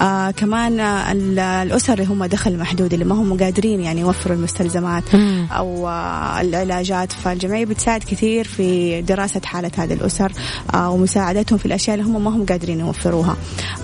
آه 0.00 0.30
كمان 0.30 0.80
الأسر 0.80 1.92
اللي 1.92 2.04
هم 2.04 2.24
دخل 2.24 2.58
محدود 2.58 2.92
اللي 2.92 3.04
ما 3.04 3.14
هم 3.14 3.38
قادرين 3.38 3.80
يعني 3.80 4.00
يوفروا 4.00 4.36
المستلزمات 4.36 5.14
أو 5.52 5.88
آه 5.88 6.40
العلاجات. 6.40 7.12
فالجمعية 7.12 7.64
بتساعد 7.64 8.02
كثير 8.04 8.44
في 8.44 9.00
دراسة 9.02 9.40
حالة 9.44 9.70
هذه 9.78 9.92
الأسر 9.92 10.32
ومساعدتهم 10.74 11.58
في 11.58 11.66
الأشياء 11.66 11.98
اللي 11.98 12.08
هم 12.10 12.24
ما 12.24 12.30
هم 12.30 12.46
قادرين 12.46 12.80
يوفروها. 12.80 13.36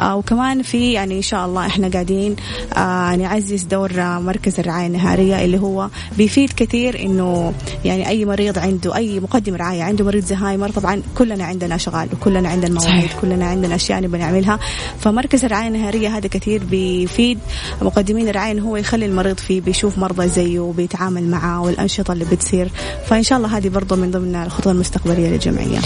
وكمان 0.02 0.62
في 0.62 0.92
يعني 0.92 1.16
إن 1.16 1.22
شاء 1.22 1.46
الله 1.46 1.66
إحنا 1.66 1.88
قاعدين 1.88 2.36
آه 2.76 3.16
نعزز 3.16 3.62
دور 3.62 3.92
مركز 4.18 4.60
الرعاية 4.60 4.86
النهارية 4.86 5.44
اللي 5.44 5.58
هو 5.58 5.88
بيفيد 6.18 6.50
كثير 6.52 6.63
إنه 6.72 7.54
يعني 7.84 8.08
أي 8.08 8.24
مريض 8.24 8.58
عنده 8.58 8.96
أي 8.96 9.20
مقدم 9.20 9.54
رعاية 9.54 9.82
عنده 9.82 10.04
مريض 10.04 10.24
زهايمر 10.24 10.68
طبعا 10.68 11.02
كلنا 11.14 11.44
عندنا 11.44 11.74
اشغال 11.74 12.08
وكلنا 12.12 12.48
عندنا 12.48 12.80
مواعيد 12.80 13.10
كلنا 13.20 13.46
عندنا 13.46 13.74
أشياء 13.74 14.00
نبغى 14.00 14.18
نعملها. 14.18 14.58
فمركز 15.00 15.44
الرعاية 15.44 15.68
النهارية 15.68 16.16
هذا 16.16 16.28
كثير 16.28 16.64
بيفيد. 16.64 17.38
مقدمين 17.82 18.28
الرعاية 18.28 18.52
انه 18.52 18.62
هو 18.62 18.76
يخلي 18.76 19.06
المريض 19.06 19.38
فيه 19.38 19.60
بيشوف 19.60 19.98
مرضى 19.98 20.28
زيه 20.28 20.60
وبيتعامل 20.60 21.24
معه 21.24 21.62
والأنشطة 21.62 22.12
اللي 22.12 22.24
بتصير. 22.24 22.68
فإن 23.06 23.22
شاء 23.22 23.38
الله 23.38 23.56
هذه 23.56 23.68
برضه 23.68 23.96
من 23.96 24.10
ضمن 24.10 24.36
الخطط 24.36 24.68
المستقبلية 24.68 25.28
للجمعية. 25.28 25.78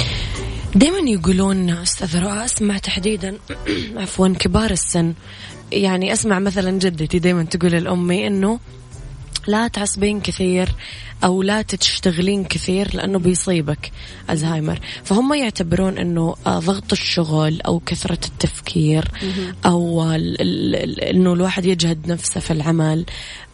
دائما 0.74 1.10
يقولون 1.10 1.70
أستاذ 1.70 2.22
رؤى 2.22 2.44
اسمع 2.44 2.78
تحديدا 2.78 3.38
عفوا 4.00 4.28
كبار 4.28 4.70
السن. 4.70 5.14
يعني 5.72 6.12
أسمع 6.12 6.38
مثلا 6.38 6.78
جدتي 6.78 7.18
دائما 7.18 7.42
تقول 7.42 7.72
لأمي 7.72 8.26
إنه 8.26 8.58
لا 9.48 9.68
تعصبين 9.68 10.20
كثير 10.20 10.68
أو 11.24 11.42
لا 11.42 11.62
تشتغلين 11.62 12.44
كثير 12.44 12.96
لأنه 12.96 13.18
بيصيبك 13.18 13.92
ألزهايمر. 14.30 14.78
فهم 15.04 15.34
يعتبرون 15.34 15.98
إنه 15.98 16.36
آه، 16.46 16.58
ضغط 16.58 16.92
الشغل 16.92 17.60
أو 17.60 17.80
كثرة 17.80 18.18
التفكير 18.26 19.04
أو 19.66 20.02
إنه 21.10 21.32
الواحد 21.32 21.64
يجهد 21.64 22.08
نفسه 22.08 22.40
في 22.40 22.50
العمل 22.50 23.04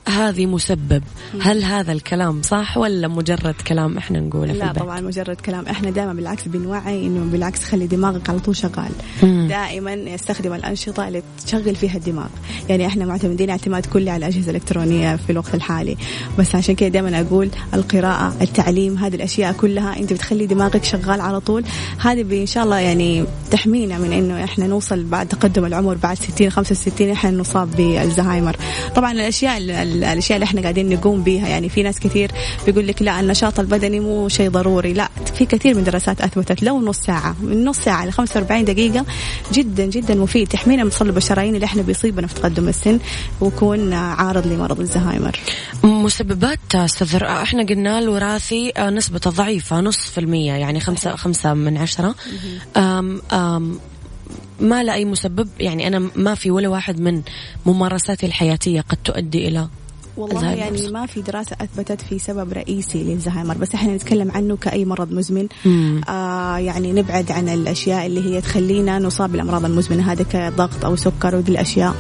هذه 0.09 0.47
مسبب. 0.47 1.03
هل 1.41 1.65
هذا 1.65 1.93
الكلام 1.93 2.43
صح 2.43 2.77
ولا 2.77 3.09
مجرد 3.09 3.55
كلام 3.69 3.99
إحنا 3.99 4.21
نقوله 4.21 4.53
لا؟ 4.53 4.73
طبعا 4.73 5.01
مجرد 5.01 5.37
كلام. 5.37 5.67
إحنا 5.67 5.91
دائما 5.91 6.13
بالعكس 6.13 6.49
بنوعي 6.49 7.07
إنه 7.07 7.25
بالعكس 7.33 7.65
خلي 7.65 7.87
دماغك 7.87 8.31
على 8.31 8.39
طول 8.39 8.57
شغال. 8.57 8.91
دائما 9.49 9.93
يستخدم 9.93 10.55
الأنشطة 10.55 11.09
اللي 11.09 11.23
تشغل 11.47 11.75
فيها 11.75 11.97
الدماغ. 11.97 12.29
يعني 12.69 12.87
إحنا 12.87 13.05
معتمدين 13.07 13.51
اعتماد 13.51 13.87
كلي 13.87 14.11
على 14.11 14.27
الأجهزة 14.27 14.51
الإلكترونية 14.51 15.17
في 15.17 15.33
الوقت 15.33 15.55
الحالي. 15.55 15.97
بس 16.39 16.55
عشان 16.55 16.75
كذا 16.75 16.89
دائما 16.89 17.21
أقول 17.21 17.51
القراءة 17.75 18.35
التعليم 18.41 18.99
هذه 18.99 19.15
الأشياء 19.15 19.53
كلها 19.53 19.99
أنت 19.99 20.13
بتخلي 20.13 20.47
دماغك 20.47 20.85
شغال 20.85 21.21
على 21.21 21.41
طول. 21.41 21.65
هذه 21.99 22.41
إن 22.41 22.47
شاء 22.47 22.65
الله 22.65 22.79
يعني 22.79 23.25
تحمينا 23.51 23.99
من 23.99 24.13
إنه 24.13 24.45
إحنا 24.45 24.67
نوصل 24.67 25.05
بعد 25.05 25.29
تقدم 25.29 25.65
العمر 25.65 25.95
بعد 25.95 26.17
60 26.17 26.51
65 26.51 27.11
إحنا 27.11 27.31
نصاب 27.31 27.77
بالزهايمر. 27.77 28.57
طبعا 28.95 29.13
الأشياء 29.13 29.59
الأشياء 29.95 30.37
اللي 30.37 30.45
إحنا 30.45 30.61
قاعدين 30.61 30.89
نقوم 30.89 31.23
بها 31.23 31.49
يعني 31.49 31.69
في 31.69 31.83
ناس 31.83 32.01
كثير 32.01 32.31
بيقول 32.67 32.87
لك 32.87 33.03
لا 33.03 33.21
النشاط 33.21 33.61
البدني 33.61 34.01
مو 34.01 34.29
شيء 34.29 34.51
ضروري. 34.51 34.93
لا 34.93 35.09
في 35.35 35.47
كثير 35.47 35.77
من 35.77 35.85
دراسات 35.85 36.21
أثبتت 36.21 36.63
لو 36.63 36.81
نص 36.81 36.99
ساعة 36.99 37.37
من 37.41 37.65
نص 37.65 37.79
ساعة 37.79 38.07
ل 38.07 38.13
45 38.13 38.65
دقيقة 38.65 39.05
جدا 39.53 39.87
جدا 39.87 40.15
مفيد. 40.15 40.49
تحمينا 40.49 40.85
من 40.85 40.91
تصلب 40.91 41.17
الشرايين 41.17 41.55
اللي 41.55 41.67
إحنا 41.67 41.83
بيصيبنا 41.83 42.27
في 42.27 42.35
تقدم 42.35 42.69
السن 42.69 42.99
ويكون 43.41 43.93
عارض 43.93 44.47
لمرض 44.47 44.81
الزهايمر. 44.81 45.39
مسببات 45.85 46.75
أستاذ 46.75 47.15
إحنا 47.23 47.63
قلنا 47.63 47.99
الوراثي 47.99 48.73
نسبته 48.79 49.31
ضعيفه 49.31 49.81
نص 49.81 49.99
في 49.99 50.19
المية 50.21 50.53
يعني 50.53 50.81
خمسة 50.81 51.17
خمسة 51.17 51.55
من 51.55 51.77
عشرة. 51.77 52.15
أم 52.77 53.23
أم 53.33 53.79
ما 54.61 54.83
لا 54.83 54.95
أي 54.95 55.05
مسبب؟ 55.05 55.49
يعني 55.61 55.87
أنا 55.87 56.11
ما 56.17 56.35
في 56.35 56.51
ولا 56.51 56.69
واحد 56.69 57.01
من 57.01 57.23
ممارساتي 57.67 58.27
الحياتية 58.27 58.81
قد 58.81 58.97
تؤدي 59.05 59.49
إلى 59.49 59.69
والله 60.17 60.51
يعني 60.53 60.89
ما 60.89 61.07
في 61.07 61.23
دراسة 61.23 61.57
أثبتت 61.61 62.01
في 62.01 62.19
سبب 62.19 62.53
رئيسي 62.53 63.05
للزهايمر 63.05 63.57
بس 63.57 63.75
إحنا 63.75 63.95
نتكلم 63.95 64.31
عنه 64.31 64.57
كأي 64.57 64.85
مرض 64.85 65.13
مزمن. 65.13 65.49
آه 66.09 66.57
يعني 66.57 66.93
نبعد 66.93 67.33
عن 67.33 67.49
الأشياء 67.49 68.07
اللي 68.07 68.25
هي 68.25 68.41
تخلينا 68.41 68.99
نصاب 68.99 69.33
بالأمراض 69.33 69.65
المزمنة 69.65 70.13
هذا 70.13 70.25
كضغط 70.25 70.85
أو 70.85 70.97
سكر 70.97 71.37
ودي 71.37 71.53
الأشياء. 71.53 71.95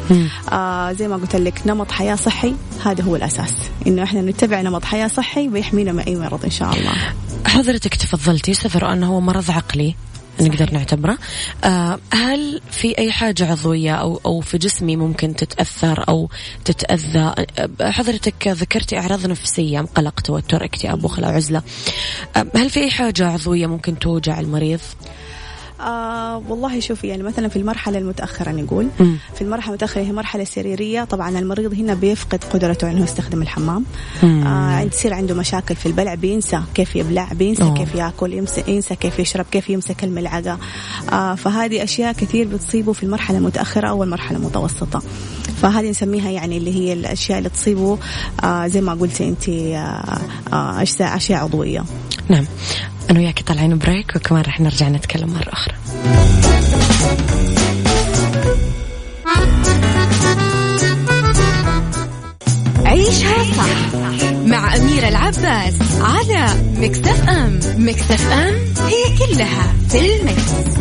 آه 0.52 0.92
زي 0.92 1.08
ما 1.08 1.16
قلت 1.16 1.36
لك 1.36 1.62
نمط 1.66 1.90
حياة 1.90 2.14
صحي 2.16 2.54
هذا 2.84 3.04
هو 3.04 3.16
الأساس. 3.16 3.54
إنه 3.86 4.02
إحنا 4.02 4.22
نتبع 4.22 4.60
نمط 4.60 4.84
حياة 4.84 5.08
صحي 5.08 5.48
بيحمينا 5.48 5.92
من 5.92 6.00
أي 6.00 6.16
مرض 6.16 6.44
إن 6.44 6.50
شاء 6.50 6.74
الله. 6.74 6.92
حضرتك 7.46 7.94
تفضلتي 7.94 8.54
سفر 8.54 8.92
أنه 8.92 9.06
هو 9.06 9.20
مرض 9.20 9.50
عقلي. 9.50 9.94
نقدر 10.40 10.72
نعتبره. 10.72 11.18
آه 11.64 11.98
هل 12.12 12.60
في 12.70 12.98
أي 12.98 13.12
حاجة 13.12 13.50
عضوية 13.50 13.94
أو 13.94 14.20
أو 14.26 14.40
في 14.40 14.58
جسمي 14.58 14.96
ممكن 14.96 15.36
تتأثر 15.36 16.04
أو 16.08 16.28
تتأذى؟ 16.64 17.34
آه 17.80 17.90
حضرتك 17.90 18.48
ذكرتي 18.48 18.98
أعراض 18.98 19.26
نفسية 19.26 19.80
قلق 19.80 20.20
توتر 20.20 20.64
اكتئاب 20.64 21.04
وخلاء 21.04 21.32
عزلة 21.32 21.62
آه 22.36 22.46
هل 22.56 22.70
في 22.70 22.80
أي 22.80 22.90
حاجة 22.90 23.26
عضوية 23.26 23.66
ممكن 23.66 23.98
توجع 23.98 24.40
المريض؟ 24.40 24.80
آه 25.80 26.42
والله 26.48 26.80
شوفي 26.80 27.06
يعني 27.06 27.22
مثلا 27.22 27.48
في 27.48 27.56
المرحلة 27.56 27.98
المتأخرة 27.98 28.50
نقول. 28.50 28.88
في 29.34 29.42
المرحلة 29.42 29.68
المتأخرة 29.68 30.00
هي 30.02 30.12
مرحلة 30.12 30.44
سريرية 30.44 31.04
طبعا 31.04 31.38
المريض 31.38 31.74
هنا 31.74 31.94
بيفقد 31.94 32.44
قدرته 32.52 32.90
إنه 32.90 33.02
يستخدم 33.04 33.42
الحمام 33.42 33.84
مم. 34.22 34.46
آه 34.46 34.84
تصير 34.84 35.14
عنده 35.14 35.34
مشاكل 35.34 35.76
في 35.76 35.86
البلع 35.86 36.14
بينسى 36.14 36.60
كيف 36.74 36.96
يبلع 36.96 37.28
بينسى 37.32 37.62
أوه. 37.62 37.74
كيف 37.74 37.94
يأكل 37.94 38.32
يمس- 38.32 38.68
ينسى 38.68 38.96
كيف 38.96 39.18
يشرب 39.18 39.46
كيف 39.50 39.70
يمسك 39.70 40.04
الملعقة 40.04 40.58
آه 41.12 41.34
فهذه 41.34 41.82
أشياء 41.84 42.12
كثير 42.12 42.46
بتصيبه 42.48 42.92
في 42.92 43.02
المرحلة 43.02 43.38
المتأخرة 43.38 43.88
أو 43.88 44.02
المرحلة 44.04 44.38
المتوسطة 44.38 45.02
فهذه 45.62 45.90
نسميها 45.90 46.30
يعني 46.30 46.56
اللي 46.58 46.74
هي 46.74 46.92
الأشياء 46.92 47.38
اللي 47.38 47.48
تصيبه 47.48 47.98
آه 48.44 48.66
زي 48.66 48.80
ما 48.80 48.94
قلتي 48.94 49.28
انت 49.28 49.48
آه 49.48 50.18
آه 50.52 50.82
أشياء 50.82 51.38
عضوية 51.44 51.84
نعم 52.28 52.44
أنا 53.10 53.18
وياك 53.18 53.42
طالعين 53.42 53.78
بريك 53.78 54.16
وكمان 54.16 54.42
رح 54.42 54.60
نرجع 54.60 54.88
نتكلم 54.88 55.28
مرة 55.32 55.52
أخرى 55.52 55.74
عيشها 62.84 63.44
صح 63.56 63.98
مع 64.46 64.76
أميرة 64.76 65.08
العباس 65.08 65.74
على 66.00 66.46
مكتف 66.76 67.28
أم 67.28 67.60
مكتف 67.78 68.32
أم 68.32 68.54
هي 68.86 69.18
كلها 69.18 69.72
في 69.88 70.16
المكس. 70.16 70.74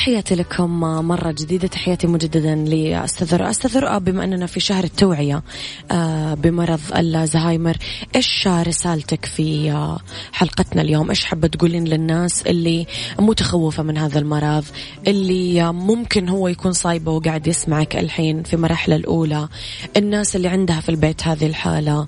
تحياتي 0.00 0.34
لكم 0.34 0.80
مرة 0.80 1.30
جديدة 1.30 1.68
تحياتي 1.68 2.06
مجددا 2.06 2.54
لأستاذ 2.54 3.36
رؤى 3.36 3.50
أستاذ 3.50 3.78
رؤى 3.78 4.00
بما 4.00 4.24
أننا 4.24 4.46
في 4.46 4.60
شهر 4.60 4.84
التوعية 4.84 5.42
آه، 5.90 6.34
بمرض 6.34 6.80
الزهايمر 6.96 7.76
إيش 8.16 8.48
رسالتك 8.48 9.24
في 9.24 9.72
آه، 9.72 9.98
حلقتنا 10.32 10.82
اليوم؟ 10.82 11.08
إيش 11.08 11.24
حابة 11.24 11.48
تقولين 11.48 11.84
للناس 11.84 12.42
اللي 12.42 12.86
متخوفة 13.18 13.82
من 13.82 13.98
هذا 13.98 14.18
المرض 14.18 14.64
اللي 15.06 15.62
آه، 15.62 15.72
ممكن 15.72 16.28
هو 16.28 16.48
يكون 16.48 16.72
صايبة 16.72 17.12
وقاعد 17.12 17.46
يسمعك 17.46 17.96
الحين 17.96 18.42
في 18.42 18.56
مراحله 18.56 18.96
الأولى 18.96 19.48
الناس 19.96 20.36
اللي 20.36 20.48
عندها 20.48 20.80
في 20.80 20.88
البيت 20.88 21.26
هذه 21.26 21.46
الحالة؟ 21.46 22.06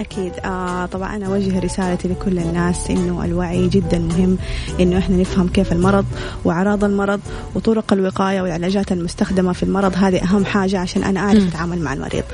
أكيد. 0.00 0.32
آه 0.44 0.86
طبعا 0.86 1.16
أنا 1.16 1.26
أوجه 1.26 1.58
رسالتي 1.58 2.08
لكل 2.08 2.38
الناس 2.38 2.90
إنه 2.90 3.24
الوعي 3.24 3.68
جدا 3.68 3.98
مهم 3.98 4.38
إنه 4.80 4.98
إحنا 4.98 5.16
نفهم 5.16 5.48
كيف 5.48 5.72
المرض 5.72 6.04
وأعراض 6.44 6.84
المرض 6.84 7.20
وطرق 7.54 7.92
الوقاية 7.92 8.40
والعلاجات 8.42 8.92
المستخدمة 8.92 9.52
في 9.52 9.62
المرض. 9.62 9.92
هذه 9.96 10.22
أهم 10.22 10.44
حاجة 10.44 10.78
عشان 10.78 11.04
أنا 11.04 11.20
أعرف 11.20 11.48
أتعامل 11.48 11.78
مع 11.78 11.92
المريض. 11.92 12.24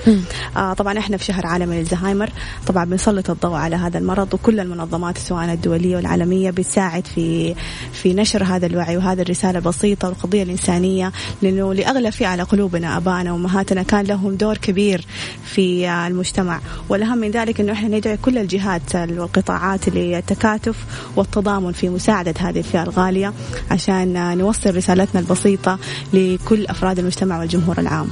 آه 0.57 0.73
طبعا 0.73 0.99
إحنا 0.99 1.17
في 1.17 1.25
شهر 1.25 1.47
عالمي 1.47 1.79
للزهايمر. 1.79 2.31
طبعا 2.67 2.85
بنسلط 2.85 3.31
الضوء 3.31 3.55
على 3.55 3.77
هذا 3.77 3.99
المرض 3.99 4.35
وكل 4.35 4.61
المنظمات 4.61 5.19
سواء 5.19 5.53
الدولية 5.53 5.97
والعالمية 5.97 6.51
بتساعد 6.51 7.07
في 7.07 7.55
في 7.93 8.15
نشر 8.15 8.45
هذا 8.45 8.67
الوعي 8.67 8.97
وهذه 8.97 9.23
الرسالة 9.23 9.59
البسيطة 9.59 10.09
والقضية 10.09 10.43
الإنسانية 10.43 11.13
لأنه 11.43 11.75
لأغلى 11.75 12.13
فئة 12.13 12.27
على 12.27 12.43
قلوبنا 12.43 12.97
أبائنا 12.97 13.33
وأمهاتنا 13.33 13.83
كان 13.83 14.05
لهم 14.05 14.35
دور 14.35 14.59
كبير 14.59 15.07
في 15.45 15.91
المجتمع. 15.91 16.61
والأهم 16.89 17.19
من 17.19 17.31
ذلك 17.31 17.54
أنه 17.61 17.73
إحنا 17.73 17.97
ندعي 17.99 18.17
كل 18.17 18.39
الجهات 18.39 18.95
والقطاعات 18.95 19.89
للتكاتف 19.89 20.77
والتضامن 21.17 21.73
في 21.73 21.89
مساعدة 21.89 22.35
هذه 22.39 22.59
الفئة 22.59 22.83
الغالية 22.83 23.33
عشان 23.71 24.39
نوصل 24.39 24.77
رسالتنا 24.77 25.21
البسيطة 25.21 25.79
لكل 26.13 26.67
أفراد 26.67 26.99
المجتمع 26.99 27.39
والجمهور 27.39 27.79
العام. 27.79 28.09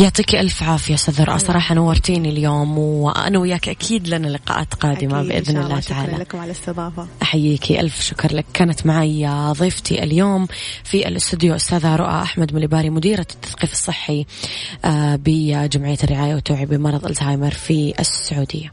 يعطيك 0.00 0.34
ألف 0.34 0.62
عافية 0.62 0.94
أستاذ 0.94 1.24
رؤى 1.24 1.38
صراحة 1.38 1.74
نورتيني 1.74 2.28
اليوم 2.28 2.78
وأنا 2.78 3.38
وياك 3.38 3.68
أكيد 3.68 4.08
لنا 4.08 4.26
لقاءات 4.26 4.74
قادمة 4.74 5.20
أكيد 5.20 5.28
بإذن 5.28 5.56
الله 5.56 5.80
شكرا 5.80 5.96
تعالى. 5.96 6.16
لكم 6.16 6.38
على 6.38 6.50
الاستضافة. 6.50 7.06
أحييكي. 7.22 7.80
ألف 7.80 8.00
شكر 8.00 8.34
لك. 8.34 8.44
كانت 8.54 8.86
معي 8.86 9.28
ضيفتي 9.52 10.02
اليوم 10.02 10.46
في 10.84 11.08
الاستوديو 11.08 11.54
أستاذة 11.56 11.96
رؤى 11.96 12.22
أحمد 12.22 12.54
مليباري 12.54 12.90
مديرة 12.90 13.26
التثقيف 13.30 13.72
الصحي 13.72 14.26
آه، 14.84 15.18
بجمعية 15.24 15.98
الرعاية 16.04 16.34
والتوعية 16.34 16.66
بمرض 16.66 17.06
ألزهايمر 17.06 17.50
في 17.50 17.94
السعودية. 18.00 18.72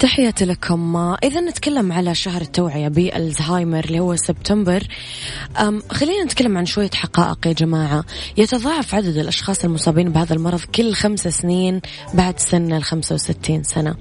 تحياتي 0.00 0.44
لكم. 0.44 0.96
إذا 0.96 1.40
نتكلم 1.40 1.92
على 1.92 2.14
شهر 2.14 2.40
التوعية 2.40 2.88
بالزهايمر 2.88 3.84
اللي 3.84 4.00
هو 4.00 4.16
سبتمبر 4.16 4.82
خلينا 5.90 6.24
نتكلم 6.24 6.58
عن 6.58 6.66
شوية 6.66 6.90
حقائق 6.94 7.46
يا 7.46 7.52
جماعة. 7.52 8.04
يتضاعف 8.36 8.94
عدد 8.94 9.16
الأشخاص 9.16 9.64
المصابين 9.64 10.12
بهذا 10.12 10.34
المرض 10.34 10.60
كل 10.60 10.94
خمس 10.94 11.28
سنين 11.28 11.80
بعد 12.14 12.38
سن 12.38 12.72
ال 12.72 12.84
65 12.84 13.62
سنة. 13.62 13.94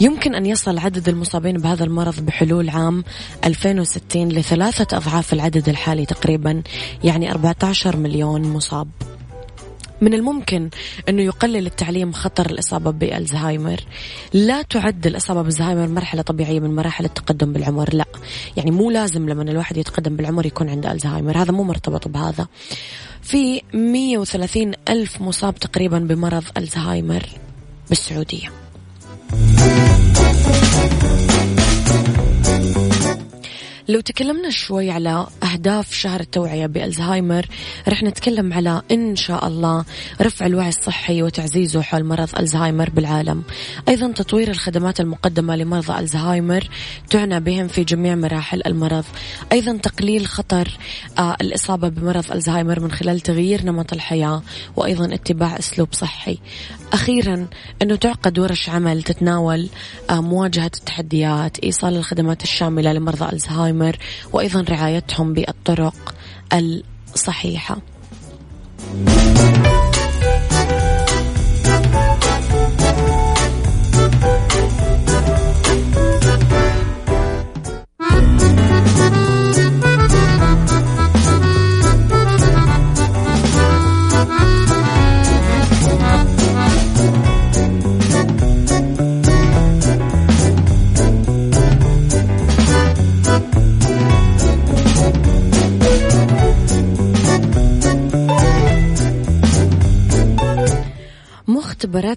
يمكن 0.00 0.34
أن 0.34 0.46
يصل 0.46 0.78
عدد 0.78 1.08
المصابين 1.08 1.56
بهذا 1.56 1.84
المرض 1.84 2.20
بحلول 2.20 2.68
عام 2.70 3.04
2060 3.44 4.28
لثلاثة 4.28 4.96
أضعاف 4.96 5.32
العدد 5.32 5.68
الحالي 5.68 6.06
تقريبا 6.06 6.62
يعني 7.04 7.32
14 7.32 7.96
مليون 7.96 8.42
مصاب. 8.42 8.88
من 10.00 10.14
الممكن 10.14 10.70
أنه 11.08 11.22
يقلل 11.22 11.66
التعليم 11.66 12.12
خطر 12.12 12.50
الإصابة 12.50 12.90
بالزهايمر 12.90 13.80
لا 14.32 14.62
تعد 14.62 15.06
الإصابة 15.06 15.42
بالزهايمر 15.42 15.88
مرحلة 15.88 16.22
طبيعية 16.22 16.60
من 16.60 16.74
مراحل 16.74 17.04
التقدم 17.04 17.52
بالعمر 17.52 17.94
لا. 17.94 18.04
يعني 18.56 18.70
مو 18.70 18.90
لازم 18.90 19.28
لما 19.28 19.42
الواحد 19.42 19.76
يتقدم 19.76 20.16
بالعمر 20.16 20.46
يكون 20.46 20.68
عنده 20.68 20.92
ألزهايمر 20.92 21.38
هذا 21.38 21.52
مو 21.52 21.62
مرتبط 21.62 22.08
بهذا. 22.08 22.46
في 23.22 23.62
130 23.74 24.72
ألف 24.88 25.20
مصاب 25.20 25.54
تقريبا 25.54 25.98
بمرض 25.98 26.44
ألزهايمر 26.56 27.22
بالسعودية. 27.88 28.48
لو 33.90 34.00
تكلمنا 34.00 34.50
شوي 34.50 34.90
على 34.90 35.26
أهداف 35.42 35.94
شهر 35.94 36.20
التوعية 36.20 36.66
بألزهايمر 36.66 37.46
رح 37.88 38.02
نتكلم 38.02 38.52
على 38.52 38.82
إن 38.90 39.16
شاء 39.16 39.46
الله 39.46 39.84
رفع 40.22 40.46
الوعي 40.46 40.68
الصحي 40.68 41.22
وتعزيزه 41.22 41.82
حول 41.82 42.04
مرض 42.04 42.28
ألزهايمر 42.38 42.90
بالعالم. 42.90 43.42
أيضا 43.88 44.12
تطوير 44.12 44.50
الخدمات 44.50 45.00
المقدمة 45.00 45.56
لمرضى 45.56 45.98
ألزهايمر 45.98 46.68
تعنى 47.10 47.40
بهم 47.40 47.68
في 47.68 47.84
جميع 47.84 48.14
مراحل 48.14 48.62
المرض. 48.66 49.04
أيضا 49.52 49.76
تقليل 49.76 50.26
خطر 50.26 50.78
آه 51.18 51.36
الإصابة 51.40 51.88
بمرض 51.88 52.32
ألزهايمر 52.32 52.80
من 52.80 52.92
خلال 52.92 53.20
تغيير 53.20 53.64
نمط 53.64 53.92
الحياة 53.92 54.42
وأيضا 54.76 55.14
اتباع 55.14 55.58
أسلوب 55.58 55.88
صحي. 55.92 56.38
أخيرا 56.92 57.46
أنه 57.82 57.96
تعقد 57.96 58.38
ورش 58.38 58.68
عمل 58.68 59.02
تتناول 59.02 59.68
آه 60.10 60.20
مواجهة 60.20 60.70
التحديات 60.76 61.58
إيصال 61.58 61.96
الخدمات 61.96 62.42
الشاملة 62.42 62.92
لمرضى 62.92 63.32
ألزهايمر 63.32 63.96
وأيضا 64.32 64.64
رعايتهم 64.68 65.32
بالطرق 65.32 66.14
الصحيحة. 67.14 67.78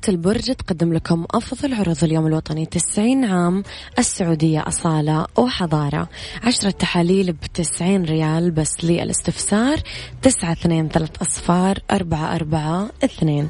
فنادق 0.04 0.10
البرج 0.10 0.52
تقدم 0.56 0.94
لكم 0.94 1.26
أفضل 1.32 1.74
عروض 1.74 2.04
اليوم 2.04 2.28
الوطني 2.28 2.66
90 2.66 3.26
عام 3.26 3.64
السعودية 4.00 4.64
أصالة 4.68 5.26
وحضارة. 5.38 6.10
10 6.44 6.70
تحاليل 6.70 7.34
ب 7.34 7.40
90 7.54 8.06
ريال 8.06 8.52
بس 8.52 8.86
للاستفسار. 8.86 9.78
9 10.22 10.52
2 10.52 10.90
3 10.90 11.22
أصفار 11.22 11.80
4 11.92 12.36
4 12.36 12.90
2 13.04 13.50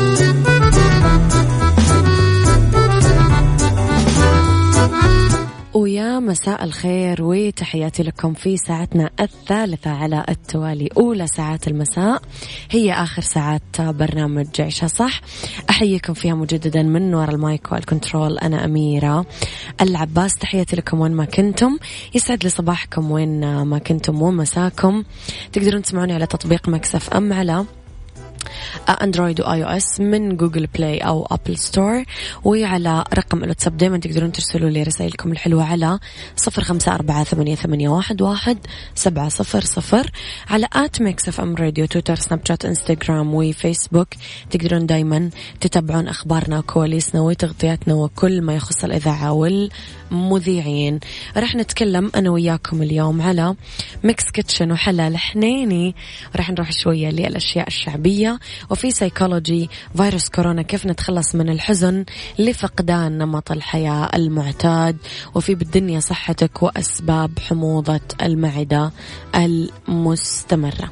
ويا 5.73 6.19
مساء 6.19 6.63
الخير 6.63 7.23
وتحياتي 7.23 8.03
لكم 8.03 8.33
في 8.33 8.57
ساعتنا 8.57 9.09
الثالثة 9.19 9.91
على 9.91 10.25
التوالي 10.29 10.89
أولى 10.97 11.27
ساعات 11.27 11.67
المساء. 11.67 12.21
هي 12.71 12.93
آخر 12.93 13.21
ساعات 13.21 13.81
برنامج 13.81 14.47
عيشها 14.59 14.87
صح 14.87 15.21
أحييكم 15.69 16.13
فيها 16.13 16.35
مجددا 16.35 16.83
من 16.83 17.13
وراء 17.13 17.35
ال 17.35 17.44
mic 17.44 17.71
وال 17.71 17.84
control. 17.84 18.37
أنا 18.37 18.65
أميرة 18.65 19.25
العباس. 19.81 20.33
تحياتي 20.35 20.75
لكم 20.75 20.99
وين 20.99 21.11
ما 21.11 21.25
كنتم. 21.25 21.77
يسعد 22.15 22.43
لي 22.43 22.49
صباحكم 22.49 23.11
وين 23.11 23.61
ما 23.63 23.77
كنتم 23.77 24.21
ومساكم. 24.21 25.03
تقدرون 25.53 25.81
تسمعوني 25.81 26.13
على 26.13 26.25
تطبيق 26.25 26.69
Mix 26.69 27.13
FM 27.13 27.33
على 27.33 27.65
Android 29.03 29.41
و 29.41 29.63
iOS 29.63 29.99
من 29.99 30.37
Google 30.37 30.67
Play 30.67 30.97
أو 30.97 31.27
Apple 31.31 31.57
Store 31.57 32.03
وعلى 32.43 33.03
رقم 33.13 33.43
الواتساب 33.43 33.77
دائما 33.77 33.97
تقدرون 33.97 34.31
ترسلوا 34.31 34.69
لي 34.69 34.83
رسائلكم 34.83 35.31
الحلوة 35.31 35.63
على 35.63 35.99
صفر 36.35 36.63
خمسة 36.63 36.95
أربعة 36.95 37.23
ثمانية, 37.23 37.55
ثمانية 37.55 37.89
واحد, 37.89 38.21
واحد 38.21 38.57
سبعة 38.95 39.29
صفر 39.29 39.61
صفر. 39.61 40.11
على 40.49 40.67
at 40.73 41.01
Mix 41.01 41.27
FM 41.27 41.55
Radio 41.55 41.85
تويتر 41.85 42.15
سناب 42.15 42.39
شات 42.47 42.65
انستغرام 42.65 43.33
وفيسبوك 43.33 44.07
تقدرون 44.49 44.85
دائما 44.85 45.29
تتابعون 45.61 46.07
أخبارنا 46.07 46.59
وكواليسنا 46.59 47.21
وتغطياتنا 47.21 47.93
وكل 47.93 48.41
ما 48.41 48.55
يخص 48.55 48.83
الإذاعة 48.83 49.31
والمذيعين. 49.31 50.99
راح 51.37 51.55
نتكلم 51.55 52.11
أنا 52.15 52.29
وياكم 52.29 52.81
اليوم 52.81 53.21
على 53.21 53.55
Mix 54.03 54.23
Kitchen 54.31 54.71
وحلا 54.71 55.17
حنيني. 55.17 55.95
راح 56.35 56.49
نروح 56.49 56.71
شوية 56.71 57.09
للأشياء 57.09 57.67
الشعبية. 57.67 58.30
وفي 58.69 58.91
سيكولوجي 58.91 59.69
فيروس 59.97 60.29
كورونا 60.29 60.61
كيف 60.61 60.85
نتخلص 60.85 61.35
من 61.35 61.49
الحزن 61.49 62.05
لفقدان 62.39 63.17
نمط 63.17 63.51
الحياة 63.51 64.09
المعتاد 64.15 64.97
وفي 65.35 65.55
بالدنيا 65.55 65.99
صحتك 65.99 66.63
وأسباب 66.63 67.39
حموضة 67.39 68.01
المعدة 68.21 68.91
المستمرة. 69.35 70.91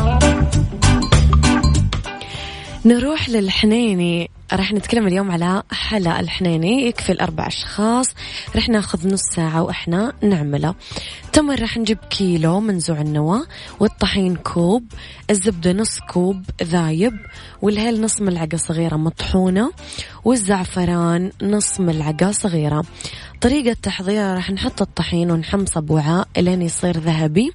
نروح 2.85 3.29
للحنيني. 3.29 4.29
راح 4.53 4.73
نتكلم 4.73 5.07
اليوم 5.07 5.31
على 5.31 5.63
حلا 5.71 6.19
الحنيني. 6.19 6.87
يكفي 6.87 7.11
الأربع 7.11 7.47
أشخاص. 7.47 8.07
راح 8.55 8.69
ناخذ 8.69 9.07
نص 9.07 9.21
ساعة 9.35 9.63
وإحنا 9.63 10.13
نعمله. 10.21 10.75
تمر 11.33 11.61
راح 11.61 11.77
نجيب 11.77 11.97
كيلو 12.09 12.59
منزوع 12.59 13.01
النوى 13.01 13.41
والطحين 13.79 14.35
كوب 14.35 14.83
الزبدة 15.29 15.71
نص 15.73 15.99
كوب 15.99 16.43
ذايب 16.63 17.13
والهيل 17.61 18.01
نص 18.01 18.21
ملعقة 18.21 18.57
صغيرة 18.57 18.95
مطحونة 18.95 19.71
والزعفران 20.25 21.31
نص 21.41 21.79
ملعقة 21.79 22.31
صغيرة. 22.31 22.83
طريقة 23.41 23.77
تحضيرها 23.83 24.33
راح 24.33 24.51
نحط 24.51 24.81
الطحين 24.81 25.31
ونحمصه 25.31 25.81
بوعاء 25.81 26.27
لين 26.37 26.61
يصير 26.61 26.97
ذهبي. 26.97 27.51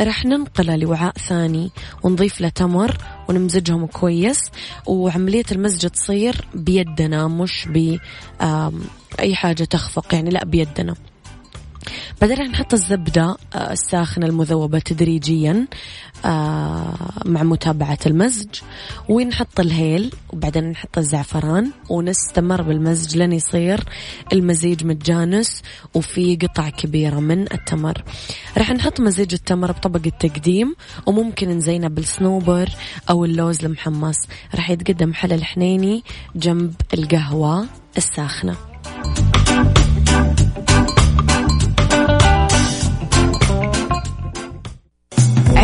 راح 0.00 0.24
ننقله 0.24 0.76
لوعاء 0.76 1.12
ثاني 1.12 1.70
ونضيف 2.02 2.40
له 2.40 2.48
تمر 2.48 2.96
ونمزجهم 3.28 3.86
كويس. 3.86 4.50
وعملية 4.86 5.44
المزج 5.52 5.88
تصير 5.88 6.34
بيدنا 6.54 7.28
مش 7.28 7.68
بأي 7.68 9.34
حاجة 9.34 9.64
تخفق 9.64 10.14
يعني 10.14 10.30
لا 10.30 10.44
بيدنا. 10.44 10.94
بعدين 12.20 12.36
راح 12.38 12.46
نحط 12.46 12.72
الزبدة 12.72 13.36
آه، 13.54 13.72
الساخنة 13.72 14.26
المذوبة 14.26 14.78
تدريجيا 14.78 15.66
آه، 16.24 16.94
مع 17.24 17.42
متابعة 17.42 17.98
المزج 18.06 18.48
ونحط 19.08 19.60
الهيل 19.60 20.12
وبعدين 20.32 20.64
نحط 20.64 20.98
الزعفران 20.98 21.70
ونستمر 21.88 22.62
بالمزج 22.62 23.16
لين 23.16 23.32
يصير 23.32 23.84
المزيج 24.32 24.84
متجانس 24.84 25.62
وفي 25.94 26.36
قطع 26.36 26.68
كبيرة 26.68 27.20
من 27.20 27.42
التمر. 27.42 28.04
راح 28.58 28.70
نحط 28.70 29.00
مزيج 29.00 29.34
التمر 29.34 29.72
بطبق 29.72 30.00
التقديم 30.06 30.74
وممكن 31.06 31.48
نزينه 31.48 31.88
بالصنوبر 31.88 32.68
أو 33.10 33.24
اللوز 33.24 33.64
المحمص. 33.64 34.16
راح 34.54 34.70
يتقدم 34.70 35.14
حلا 35.14 35.34
الحنيني 35.34 36.04
جنب 36.36 36.74
القهوة 36.94 37.66
الساخنة. 37.96 38.56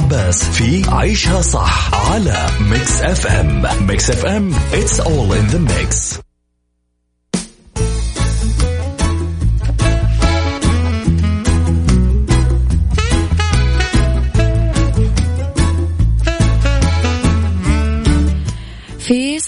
psychology 0.00 0.16
مع 0.16 0.20
أميرة 0.20 0.30
العباس 0.30 0.44
في 0.44 0.90
عيشها 0.90 1.42
صح 1.42 2.10
على 2.10 2.46
Mix 2.60 3.00
FM 3.00 3.62
Mix 3.86 4.10
FM 4.10 4.52
it's 4.54 5.00
all 5.00 5.32
in 5.32 5.54
the 5.54 5.58
mix. 5.58 6.19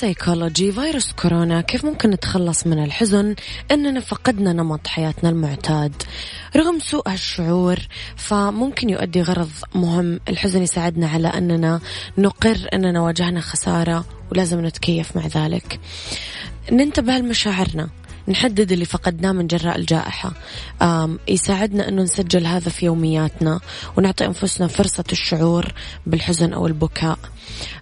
سيكولوجي 0.02 0.72
فيروس 0.72 1.12
كورونا 1.12 1.60
كيف 1.60 1.84
ممكن 1.84 2.10
نتخلص 2.10 2.66
من 2.66 2.84
الحزن؟ 2.84 3.34
إننا 3.70 4.00
فقدنا 4.00 4.52
نمط 4.52 4.86
حياتنا 4.86 5.30
المعتاد. 5.30 6.02
رغم 6.56 6.78
سوء 6.78 7.08
هالشعور 7.08 7.78
فممكن 8.16 8.90
يؤدي 8.90 9.22
غرض 9.22 9.50
مهم. 9.74 10.20
الحزن 10.28 10.62
يساعدنا 10.62 11.08
على 11.08 11.28
إننا 11.28 11.80
نقر 12.18 12.68
إننا 12.74 13.00
واجهنا 13.00 13.40
خسارة 13.40 14.04
ولازم 14.32 14.66
نتكيف 14.66 15.16
مع 15.16 15.26
ذلك. 15.26 15.80
ننتبه 16.72 17.12
لمشاعرنا. 17.18 17.88
نحدد 18.28 18.72
اللي 18.72 18.84
فقدناه 18.84 19.32
من 19.32 19.46
جراء 19.46 19.78
الجائحة. 19.78 20.32
يساعدنا 21.28 21.88
أنه 21.88 22.02
نسجل 22.02 22.46
هذا 22.46 22.70
في 22.70 22.86
يومياتنا 22.86 23.60
ونعطي 23.96 24.26
أنفسنا 24.26 24.66
فرصة 24.66 25.04
الشعور 25.12 25.72
بالحزن 26.06 26.52
أو 26.52 26.66
البكاء. 26.66 27.18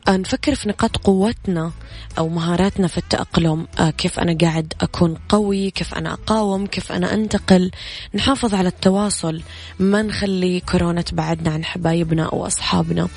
نفكر 0.08 0.54
في 0.54 0.68
نقاط 0.68 0.96
قوتنا 0.96 1.72
أو 2.18 2.28
مهاراتنا 2.28 2.86
في 2.86 2.98
التأقلم. 2.98 3.66
آه، 3.78 3.90
كيف 3.90 4.20
أنا 4.20 4.36
قاعد 4.40 4.74
أكون 4.80 5.14
قوي 5.28 5.70
كيف 5.70 5.94
أنا 5.94 6.12
أقاوم 6.12 6.66
كيف 6.66 6.92
أنا 6.92 7.14
أنتقل. 7.14 7.70
نحافظ 8.14 8.54
على 8.54 8.68
التواصل. 8.68 9.42
ما 9.78 10.02
نخلي 10.02 10.60
كورونا 10.60 11.02
تبعدنا 11.02 11.50
عن 11.50 11.64
حبايبنا 11.64 12.24
أو 12.24 12.46
أصحابنا. 12.46 13.08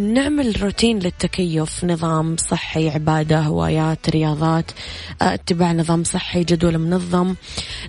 نعمل 0.00 0.62
روتين 0.62 0.98
للتكيف. 0.98 1.84
نظام 1.84 2.36
صحي 2.36 2.90
عبادة 2.90 3.40
هوايات 3.40 4.10
رياضات. 4.10 4.70
اتباع 5.22 5.72
نظام 5.72 6.04
صحي 6.04 6.44
جدول 6.44 6.78
منظم. 6.78 7.34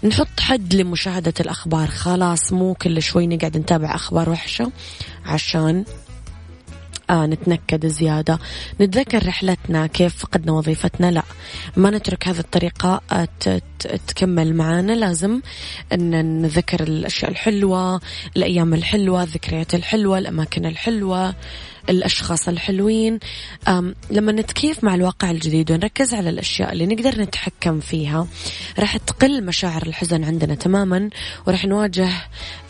نحط 0.04 0.39
حد 0.39 0.76
لمشاهدة 0.76 1.34
الأخبار. 1.39 1.88
خلاص 1.88 2.54
مو 2.54 2.74
كل 2.74 3.02
شوي 3.02 3.28
نقعد 3.28 3.58
نتابع 3.58 3.96
أخبار 3.96 4.30
وحشة 4.30 4.72
عشان 5.26 5.86
آه 7.10 7.26
نتنكد 7.26 7.86
زيادة. 7.86 8.39
نتذكر 8.82 9.28
رحلتنا 9.28 9.88
كيف 9.88 10.18
فقدنا 10.18 10.51
وظيفتنا؟ 10.51 11.12
لا. 11.12 11.24
ما 11.78 11.89
نترك 11.89 12.28
هذه 12.28 12.39
الطريقة 12.39 13.01
آه، 13.12 13.28
تكمل 14.08 14.56
معانا. 14.56 14.91
لازم 14.91 15.41
أن 15.93 16.41
نذكر 16.41 16.84
الأشياء 16.84 17.32
الحلوة 17.32 18.01
الأيام 18.38 18.74
الحلوة 18.74 19.24
الذكريات 19.24 19.76
الحلوة 19.76 20.18
الأماكن 20.18 20.66
الحلوة. 20.66 21.36
الأشخاص 21.90 22.48
الحلوين. 22.48 23.20
لما 24.12 24.32
نتكيف 24.32 24.84
مع 24.84 24.96
الواقع 24.96 25.32
الجديد 25.32 25.72
ونركز 25.72 26.14
على 26.14 26.30
الأشياء 26.30 26.74
اللي 26.74 26.86
نقدر 26.86 27.22
نتحكم 27.22 27.80
فيها 27.80 28.28
راح 28.80 28.98
تقل 28.98 29.46
مشاعر 29.46 29.84
الحزن 29.88 30.24
عندنا 30.24 30.56
تماما 30.56 31.10
وراح 31.48 31.66
نواجه 31.66 32.10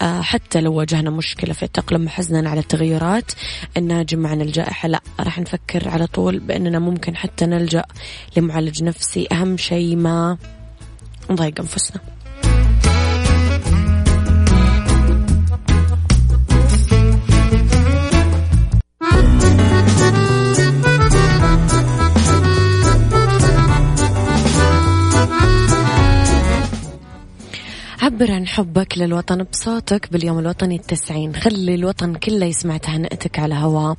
آه، 0.01 0.21
حتى 0.21 0.61
لو 0.61 0.73
واجهنا 0.73 1.09
مشكلة 1.09 1.53
في 1.53 1.63
التأقلم 1.63 2.09
حزنا 2.09 2.49
على 2.49 2.59
التغيرات 2.59 3.31
الناجمة 3.77 4.29
عن 4.29 4.41
الجائحة 4.41 4.87
لا 4.87 5.01
راح 5.19 5.39
نفكر 5.39 5.89
على 5.89 6.07
طول 6.07 6.39
بأننا 6.39 6.79
ممكن 6.79 7.15
حتى 7.15 7.45
نلجأ 7.45 7.83
لمعالج 8.37 8.83
نفسي. 8.83 9.27
أهم 9.31 9.57
شيء 9.57 9.95
ما 9.95 10.37
نضايق 11.29 11.59
أنفسنا. 11.59 12.01
عبر 28.03 28.31
عن 28.31 28.47
حبك 28.47 28.97
للوطن 28.97 29.43
بصوتك 29.43 30.11
باليوم 30.11 30.39
الوطني 30.39 30.75
التسعين. 30.75 31.35
خلي 31.35 31.75
الوطن 31.75 32.15
كله 32.15 32.45
يسمع 32.45 32.77
تهنئتك 32.77 33.39
على 33.39 33.55
هواء 33.55 33.97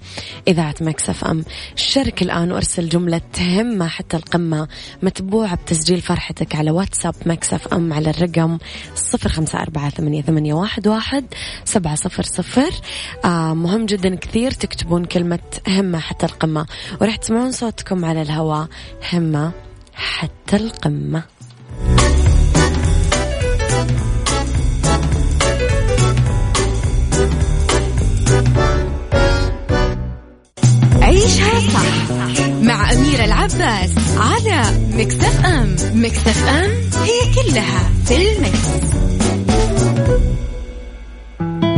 إذاعة 0.48 0.74
Mix 0.80 1.24
FM. 1.24 1.44
شارك 1.76 2.22
الآن 2.22 2.52
وارسل 2.52 2.88
جملة 2.88 3.20
همة 3.40 3.88
حتى 3.88 4.16
القمة. 4.16 4.68
متبوعة 5.02 5.54
بتسجيل 5.54 6.00
فرحتك 6.00 6.54
على 6.56 6.70
واتساب 6.70 7.14
Mix 7.26 7.74
FM 7.74 7.92
على 7.92 8.10
الرقم 8.10 8.58
صفر 8.94 9.28
خمسة 9.28 9.58
أربعة 9.58 9.90
ثمانية, 9.90 10.54
واحد, 10.86 11.24
سبعة 11.64 11.94
صفر 11.94 12.22
صفر. 12.22 12.70
آه 13.24 13.54
مهم 13.54 13.86
جدا 13.86 14.14
كثير 14.14 14.50
تكتبون 14.50 15.04
كلمة 15.04 15.38
همة 15.68 15.98
حتى 15.98 16.26
القمة. 16.26 16.66
وراح 17.00 17.16
تسمعون 17.16 17.52
صوتكم 17.52 18.04
على 18.04 18.22
الهواء 18.22 18.68
همة 19.12 19.52
حتى 19.94 20.56
القمة. 20.56 21.33
مع 32.64 32.92
أميرة 32.92 33.24
العباس 33.24 33.90
على 34.16 34.62
Mix 34.92 35.44
FM. 35.46 35.76
Mix 35.94 36.48
FM 36.48 36.70
هي 37.04 37.34
كلها 37.34 37.90
في 38.04 38.16
ال 38.16 38.27
mix. 38.27 38.68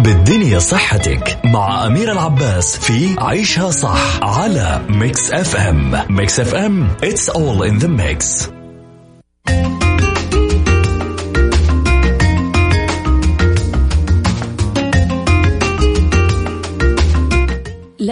بالدنيا 0.02 0.58
صحتك 0.58 1.38
مع 1.44 1.86
أميرة 1.86 2.12
العباس 2.12 2.76
في 2.78 3.16
عيشها 3.18 3.70
صح 3.70 4.18
على 4.22 4.80
Mix 4.88 5.30
FM. 5.32 6.04
Mix 6.10 6.40
FM 6.40 6.88
it's 7.02 7.28
all 7.28 7.62
in 7.62 7.78
the 7.84 7.88
mix. 7.88 8.48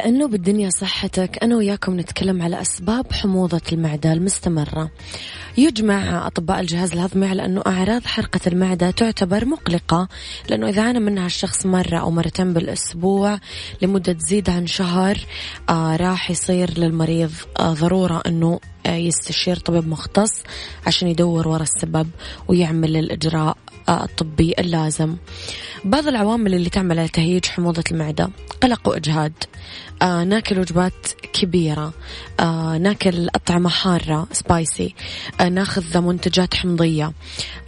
لأنه 0.05 0.29
بالدنيا 0.29 0.71
صحتك 0.71 1.39
أنا 1.43 1.57
وياكم 1.57 2.01
نتكلم 2.01 2.43
على 2.43 2.61
أسباب 2.61 3.13
حموضة 3.13 3.61
المعدة 3.73 4.13
المستمرة. 4.13 4.91
يجمع 5.59 6.27
أطباء 6.27 6.61
الجهاز 6.61 6.93
الهضمي 6.93 7.27
على 7.27 7.45
أنه 7.45 7.63
أعراض 7.67 8.05
حرقة 8.05 8.41
المعدة 8.47 8.91
تعتبر 8.91 9.45
مقلقة 9.45 10.09
لأنه 10.49 10.69
إذا 10.69 10.83
عانى 10.83 11.01
منها 11.01 11.27
الشخص 11.27 11.67
مرة 11.67 11.99
أو 11.99 12.11
مرتين 12.11 12.53
بالأسبوع 12.53 13.39
لمدة 13.83 14.13
تزيد 14.13 14.51
عن 14.51 14.67
شهر 14.67 15.19
آه 15.69 15.97
راح 15.97 16.31
يصير 16.31 16.79
للمريض 16.79 17.33
آه 17.59 17.73
ضرورة 17.73 18.23
أنه 18.27 18.61
آه 18.87 18.97
يستشير 18.97 19.57
طبيب 19.57 19.89
مختص 19.89 20.43
عشان 20.87 21.09
يدور 21.09 21.49
وراء 21.49 21.63
السبب 21.63 22.09
ويعمل 22.49 22.97
الإجراء. 22.97 23.57
الطبي 23.89 24.55
اللازم. 24.59 25.17
بعض 25.85 26.07
العوامل 26.07 26.55
اللي 26.55 26.71
تعمل 26.71 26.99
على 26.99 27.09
تهيج 27.09 27.47
حموضة 27.47 27.85
المعدة 27.91 28.31
قلق 28.63 28.89
وإجهاد 28.89 29.33
آه 30.03 30.25
ناكل 30.25 30.59
وجبات 30.59 31.07
كبيرة 31.33 31.93
آه 32.41 32.79
ناكل 32.79 33.29
أطعمة 33.29 33.69
حارة 33.69 34.27
سبايسي 34.33 34.95
آه 35.41 35.49
ناخذ 35.49 36.01
منتجات 36.01 36.55
حمضية 36.55 37.13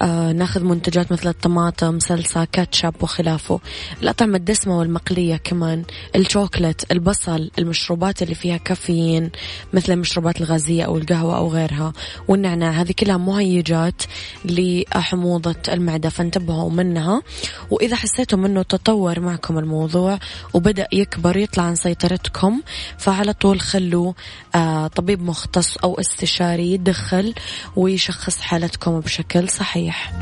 آه 0.03 0.33
ناخذ 0.33 0.65
منتجات 0.65 1.13
مثل 1.13 1.29
الطماطم 1.29 1.99
صلصة 1.99 2.45
كاتشب 2.45 2.95
وخلافه. 3.01 3.61
الأطعمة 4.03 4.37
الدسمة 4.37 4.79
والمقلية 4.79 5.37
كمان 5.37 5.83
الشوكولات 6.17 6.93
البصل 6.93 7.51
المشروبات 7.59 8.23
اللي 8.23 8.35
فيها 8.35 8.57
كافيين 8.57 9.31
مثل 9.73 9.93
المشروبات 9.93 10.41
الغازية 10.41 10.83
أو 10.83 10.99
القهوة 10.99 11.37
أو 11.37 11.49
غيرها 11.49 11.93
والنعناع. 12.29 12.71
هذه 12.71 12.93
كلها 12.99 13.17
مهيجات 13.17 14.03
لحموضة 14.45 15.57
المعدة. 15.69 16.06
فانتبهوا 16.09 16.71
منها. 16.71 17.23
وإذا 17.71 17.97
حسيتوا 17.97 18.39
منه 18.39 18.63
تطور 18.63 19.21
معكم 19.21 19.59
الموضوع 19.59 20.19
وبدأ 20.55 20.87
يكبر 20.93 21.37
يطلع 21.37 21.65
عن 21.65 21.75
سيطرتكم 21.75 22.63
فعلى 22.99 23.33
طول 23.33 23.61
خلوا 23.61 24.13
آه 24.55 24.87
طبيب 24.87 25.23
مختص 25.23 25.77
أو 25.77 26.01
استشاري 26.01 26.73
يدخل 26.73 27.35
ويشخص 27.77 28.41
حالتكم 28.41 29.01
بشكل 29.01 29.49
صحيح. 29.49 30.13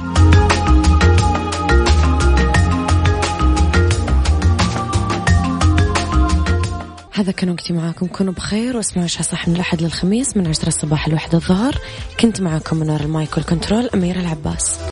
هذا 7.12 7.32
كان 7.32 7.51
وقتي 7.51 7.72
معاكم. 7.72 8.07
كونوا 8.07 8.32
بخير 8.32 8.76
واسمعوا 8.76 9.05
عشاء 9.05 9.22
صح 9.22 9.49
من 9.49 9.55
الأحد 9.55 9.82
للخميس 9.82 10.37
من 10.37 10.47
عشرة 10.47 10.68
الصباح 10.68 11.09
لواحد 11.09 11.35
الظهر. 11.35 11.78
كنت 12.20 12.41
معاكم 12.41 12.76
من 12.76 12.91
المايك 12.91 13.37
والكنترول 13.37 13.89
أميرة 13.95 14.20
العباس. 14.20 14.78